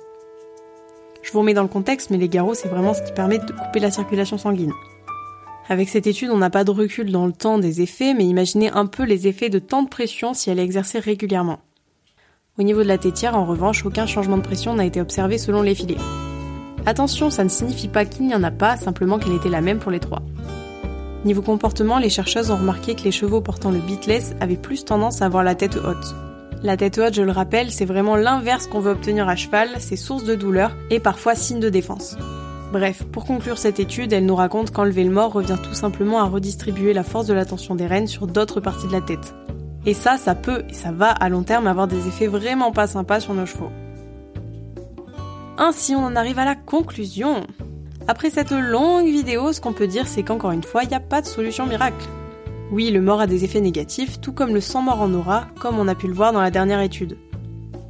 Je 1.23 1.33
vous 1.33 1.41
remets 1.41 1.55
dans 1.55 1.63
le 1.63 1.69
contexte, 1.69 2.11
mais 2.11 2.17
les 2.17 2.29
garrots, 2.29 2.55
c'est 2.55 2.69
vraiment 2.69 2.95
ce 2.95 3.03
qui 3.03 3.13
permet 3.13 3.39
de 3.39 3.53
couper 3.53 3.81
la 3.81 3.91
circulation 3.91 4.39
sanguine. 4.39 4.73
Avec 5.69 5.89
cette 5.89 6.07
étude, 6.07 6.31
on 6.31 6.39
n'a 6.39 6.51
pas 6.51 6.65
de 6.65 6.71
recul 6.71 7.13
dans 7.13 7.27
le 7.27 7.33
temps 7.33 7.59
des 7.59 7.81
effets, 7.81 8.15
mais 8.15 8.25
imaginez 8.25 8.71
un 8.71 8.87
peu 8.87 9.05
les 9.05 9.29
effets 9.29 9.51
de 9.51 9.59
temps 9.59 9.83
de 9.83 9.89
pression 9.89 10.35
si 10.35 10.51
elle 10.51 10.59
est 10.59 10.65
exercée 10.65 10.99
régulièrement. 10.99 11.61
Au 12.59 12.63
niveau 12.63 12.83
de 12.83 12.89
la 12.89 12.99
tétière, 12.99 13.37
en 13.37 13.45
revanche, 13.45 13.87
aucun 13.87 14.07
changement 14.07 14.37
de 14.37 14.43
pression 14.43 14.75
n'a 14.75 14.85
été 14.85 15.01
observé 15.01 15.39
selon 15.39 15.63
les 15.63 15.75
filets. 15.75 15.97
Attention, 16.87 17.31
ça 17.31 17.45
ne 17.45 17.49
signifie 17.49 17.89
pas 17.89 18.05
qu'il 18.05 18.27
n'y 18.27 18.35
en 18.35 18.43
a 18.43 18.51
pas, 18.51 18.77
simplement 18.77 19.19
qu'elle 19.19 19.35
était 19.35 19.49
la 19.49 19.61
même 19.61 19.79
pour 19.79 19.91
les 19.91 20.01
trois. 20.01 20.23
Niveau 21.25 21.43
comportement, 21.43 21.99
les 21.99 22.09
chercheuses 22.09 22.51
ont 22.51 22.57
remarqué 22.57 22.95
que 22.95 23.03
les 23.03 23.13
chevaux 23.13 23.43
portant 23.43 23.71
le 23.71 23.79
bitless 23.79 24.35
avaient 24.41 24.57
plus 24.57 24.85
tendance 24.87 25.21
à 25.21 25.27
avoir 25.27 25.45
la 25.45 25.55
tête 25.55 25.77
haute. 25.77 26.15
La 26.63 26.77
tête 26.77 26.99
haute, 26.99 27.15
je 27.15 27.23
le 27.23 27.31
rappelle, 27.31 27.71
c'est 27.71 27.85
vraiment 27.85 28.17
l'inverse 28.17 28.67
qu'on 28.67 28.81
veut 28.81 28.93
obtenir 28.93 29.29
à 29.29 29.37
cheval, 29.37 29.69
c'est 29.79 29.97
source 29.97 30.25
de 30.25 30.35
douleur 30.35 30.75
et 30.91 30.99
parfois 30.99 31.35
signe 31.35 31.61
de 31.61 31.69
défense. 31.69 32.17
Bref, 32.73 33.03
pour 33.11 33.25
conclure 33.25 33.59
cette 33.59 33.81
étude, 33.81 34.13
elle 34.13 34.25
nous 34.25 34.37
raconte 34.37 34.71
qu'enlever 34.71 35.05
le 35.05 35.11
mort 35.11 35.33
revient 35.33 35.59
tout 35.63 35.75
simplement 35.75 36.21
à 36.21 36.25
redistribuer 36.25 36.93
la 36.93 37.03
force 37.03 37.27
de 37.27 37.35
la 37.35 37.45
tension 37.45 37.75
des 37.75 37.87
rênes 37.87 38.07
sur 38.07 38.27
d'autres 38.27 38.61
parties 38.61 38.87
de 38.87 38.93
la 38.93 39.01
tête. 39.01 39.35
Et 39.87 39.95
ça, 39.95 40.17
ça 40.17 40.35
peut 40.35 40.63
et 40.69 40.75
ça 40.75 40.93
va 40.93 41.11
à 41.11 41.29
long 41.29 41.43
terme 41.43 41.67
avoir 41.67 41.87
des 41.87 42.07
effets 42.07 42.29
vraiment 42.29 42.73
pas 42.73 42.87
sympas 42.87 43.21
sur 43.21 43.35
nos 43.35 43.47
chevaux. 43.47 43.71
Ainsi, 45.59 45.95
on 45.95 46.05
en 46.05 46.17
arrive 46.17 46.39
à 46.39 46.45
la 46.45 46.55
conclusion. 46.55 47.47
Après 48.09 48.31
cette 48.31 48.51
longue 48.51 49.07
vidéo, 49.07 49.53
ce 49.53 49.61
qu'on 49.61 49.73
peut 49.73 49.87
dire 49.87 50.09
c'est 50.09 50.23
qu'encore 50.23 50.53
une 50.53 50.63
fois, 50.63 50.83
il 50.83 50.89
n'y 50.89 50.95
a 50.95 51.01
pas 51.01 51.21
de 51.21 51.27
solution 51.27 51.67
miracle. 51.67 52.09
Oui, 52.73 52.91
le 52.91 53.01
mort 53.01 53.21
a 53.21 53.27
des 53.27 53.45
effets 53.45 53.61
négatifs, 53.61 54.21
tout 54.21 54.33
comme 54.33 54.55
le 54.55 54.61
sang 54.61 54.83
mort 54.83 55.03
en 55.03 55.13
aura, 55.13 55.47
comme 55.61 55.79
on 55.79 55.89
a 55.89 55.95
pu 55.95 56.07
le 56.07 56.15
voir 56.15 56.33
dans 56.33 56.41
la 56.41 56.51
dernière 56.51 56.81
étude. 56.81 57.19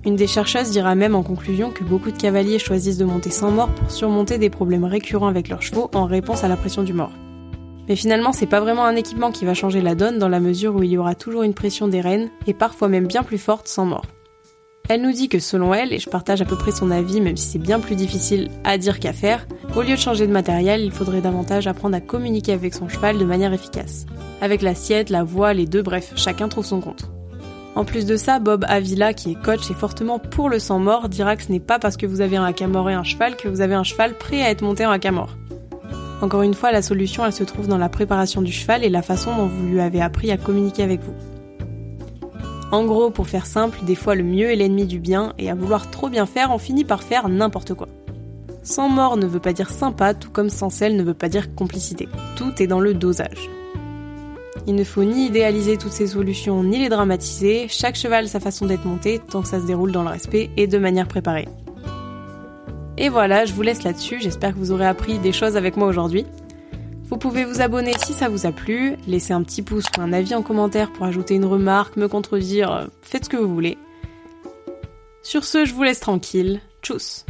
Une 0.07 0.17
des 0.17 0.27
chercheuses 0.27 0.71
dira 0.71 0.95
même 0.95 1.15
en 1.15 1.23
conclusion 1.23 1.71
que 1.71 1.85
beaucoup 1.85 2.11
de 2.11 2.17
cavaliers 2.17 2.59
choisissent 2.59 2.97
de 2.97 3.05
monter 3.05 3.29
sans 3.29 3.51
mort 3.51 3.69
pour 3.69 3.91
surmonter 3.91 4.39
des 4.39 4.49
problèmes 4.49 4.85
récurrents 4.85 5.29
avec 5.29 5.49
leurs 5.49 5.61
chevaux 5.61 5.91
en 5.95 6.07
réponse 6.07 6.43
à 6.43 6.49
la 6.49 6.57
pression 6.57 6.83
du 6.83 6.95
mort. 6.95 7.13
Mais 7.87 7.97
finalement, 7.97 8.33
c'est 8.33 8.47
pas 8.47 8.61
vraiment 8.61 8.87
un 8.87 8.97
équipement 8.97 9.31
qui 9.31 9.45
va 9.45 9.53
changer 9.53 9.83
la 9.83 9.95
donne 9.95 10.19
dans 10.19 10.29
la 10.29 10.41
mesure 10.41 10.75
où 10.75 10.83
il 10.83 10.91
y 10.91 10.97
aura 10.97 11.15
toujours 11.15 11.43
une 11.43 11.55
pression 11.55 11.87
des 11.87 12.01
rênes, 12.01 12.31
et 12.47 12.55
parfois 12.55 12.89
même 12.89 13.07
bien 13.07 13.23
plus 13.23 13.37
forte 13.37 13.69
sans 13.69 13.85
mort. 13.85 14.07
Elle 14.89 15.03
nous 15.03 15.13
dit 15.13 15.29
que 15.29 15.39
selon 15.39 15.75
elle, 15.75 15.93
et 15.93 15.99
je 15.99 16.09
partage 16.09 16.41
à 16.41 16.45
peu 16.47 16.57
près 16.57 16.73
son 16.73 16.91
avis 16.91 17.21
même 17.21 17.37
si 17.37 17.47
c'est 17.47 17.59
bien 17.59 17.79
plus 17.79 17.95
difficile 17.95 18.49
à 18.65 18.79
dire 18.79 19.01
qu'à 19.01 19.13
faire, 19.13 19.47
au 19.77 19.83
lieu 19.83 19.95
de 19.95 19.97
changer 19.97 20.27
de 20.27 20.33
matériel, 20.33 20.81
il 20.81 20.91
faudrait 20.91 21.21
davantage 21.21 21.67
apprendre 21.67 21.97
à 21.97 22.01
communiquer 22.01 22.53
avec 22.53 22.75
son 22.75 22.89
cheval 22.89 23.19
de 23.19 23.25
manière 23.25 23.53
efficace. 23.53 24.07
Avec 24.41 24.63
l'assiette, 24.63 25.11
la 25.11 25.23
voix, 25.23 25.53
les 25.53 25.67
deux, 25.67 25.83
bref, 25.83 26.13
chacun 26.17 26.49
trouve 26.49 26.67
son 26.67 26.81
compte. 26.81 27.11
En 27.77 27.85
plus 27.85 28.05
de 28.05 28.17
ça, 28.17 28.41
Bob 28.41 28.65
Avila, 28.69 29.15
qui 29.15 29.33
est 29.33 29.43
coach 29.43 29.71
et 29.71 29.75
fortement 29.75 30.19
pour 30.19 30.49
le 30.49 30.59
sang 30.59 30.81
mort, 30.81 31.09
dira 31.09 31.37
que 31.37 31.45
ce 31.45 31.53
n'est 31.53 31.61
pas 31.61 31.79
parce 31.79 31.97
que 31.97 32.07
vous 32.07 32.21
avez 32.21 32.37
un 32.37 32.45
haka-mort 32.45 32.91
et 32.91 32.95
un 32.95 33.05
cheval 33.05 33.37
que 33.37 33.49
vous 33.49 33.61
avez 33.61 33.75
un 33.75 33.85
cheval 33.85 34.19
prêt 34.19 34.43
à 34.43 34.51
être 34.51 34.63
monté 34.63 34.85
en 34.85 34.91
haka-mort. 34.91 35.37
Encore 36.21 36.43
une 36.43 36.55
fois, 36.55 36.73
la 36.73 36.83
solution, 36.83 37.25
elle 37.25 37.33
se 37.33 37.45
trouve 37.45 37.69
dans 37.69 37.79
la 37.79 37.89
préparation 37.89 38.43
du 38.43 38.53
cheval 38.53 38.85
et 38.85 38.91
la 38.91 39.03
façon 39.03 39.35
dont 39.37 39.47
vous 39.47 39.67
lui 39.67 39.81
avez 39.81 40.03
appris 40.03 40.31
à 40.33 40.37
communiquer 40.37 40.83
avec 40.83 41.01
vous. 41.01 41.15
En 42.73 42.85
gros, 42.85 43.11
pour 43.11 43.29
faire 43.29 43.47
simple, 43.47 43.79
des 43.85 43.95
fois 43.95 44.15
le 44.15 44.23
mieux 44.23 44.51
est 44.51 44.57
l'ennemi 44.57 44.85
du 44.85 45.01
bien, 45.01 45.33
et 45.39 45.51
à 45.51 45.55
vouloir 45.55 45.91
trop 45.91 46.09
bien 46.09 46.27
faire, 46.27 46.51
on 46.53 46.59
finit 46.59 46.85
par 46.85 47.03
faire 47.03 47.29
n'importe 47.29 47.75
quoi. 47.75 47.89
Sans 48.63 48.89
mort 48.89 49.17
ne 49.17 49.27
veut 49.27 49.41
pas 49.41 49.53
dire 49.53 49.71
sympa, 49.71 50.15
tout 50.15 50.31
comme 50.31 50.51
sans 50.51 50.71
sel 50.71 50.97
ne 50.97 51.03
veut 51.03 51.15
pas 51.15 51.29
dire 51.29 51.55
complicité. 51.55 52.09
Tout 52.37 52.63
est 52.63 52.67
dans 52.67 52.81
le 52.81 52.95
dosage. 52.95 53.49
Il 54.67 54.75
ne 54.75 54.85
faut 54.85 55.05
ni 55.05 55.27
idéaliser 55.27 55.79
toutes 55.79 55.93
ces 55.93 56.09
solutions, 56.09 56.63
ni 56.63 56.79
les 56.79 56.91
dramatiser, 56.91 57.67
chaque 57.69 57.97
cheval 57.97 58.29
sa 58.29 58.41
façon 58.41 58.67
d'être 58.67 58.85
monté, 58.85 59.19
tant 59.19 59.43
que 59.43 59.49
ça 59.49 59.61
se 59.61 59.67
déroule 59.67 59.93
dans 59.93 60.03
le 60.03 60.11
respect 60.11 60.51
et 60.57 60.67
de 60.67 60.79
manière 60.79 61.09
préparée. 61.09 61.49
Et 62.99 63.09
voilà, 63.09 63.47
je 63.47 63.55
vous 63.55 63.63
laisse 63.63 63.83
là-dessus, 63.83 64.21
j'espère 64.21 64.53
que 64.53 64.59
vous 64.59 64.73
aurez 64.73 64.87
appris 64.87 65.19
des 65.19 65.33
choses 65.33 65.57
avec 65.57 65.77
moi 65.79 65.89
aujourd'hui. 65.89 66.27
Vous 67.09 67.17
pouvez 67.17 67.45
vous 67.45 67.63
abonner 67.63 67.95
si 67.99 68.13
ça 68.13 68.29
vous 68.29 68.47
a 68.47 68.53
plu, 68.53 68.97
laisser 69.07 69.33
un 69.33 69.43
petit 69.43 69.63
pouce 69.63 69.87
ou 69.97 70.03
un 70.03 70.13
avis 70.13 70.35
en 70.35 70.43
commentaire 70.43 70.93
pour 70.93 71.07
ajouter 71.07 71.35
une 71.35 71.47
remarque, 71.47 71.97
me 71.97 72.09
contredire, 72.09 72.89
faites 73.03 73.25
ce 73.25 73.31
que 73.31 73.39
vous 73.39 73.53
voulez. 73.53 73.79
Sur 75.23 75.45
ce, 75.45 75.65
je 75.65 75.75
vous 75.75 75.83
laisse 75.83 76.01
tranquille. 76.01 76.61
Tchuss 76.83 77.25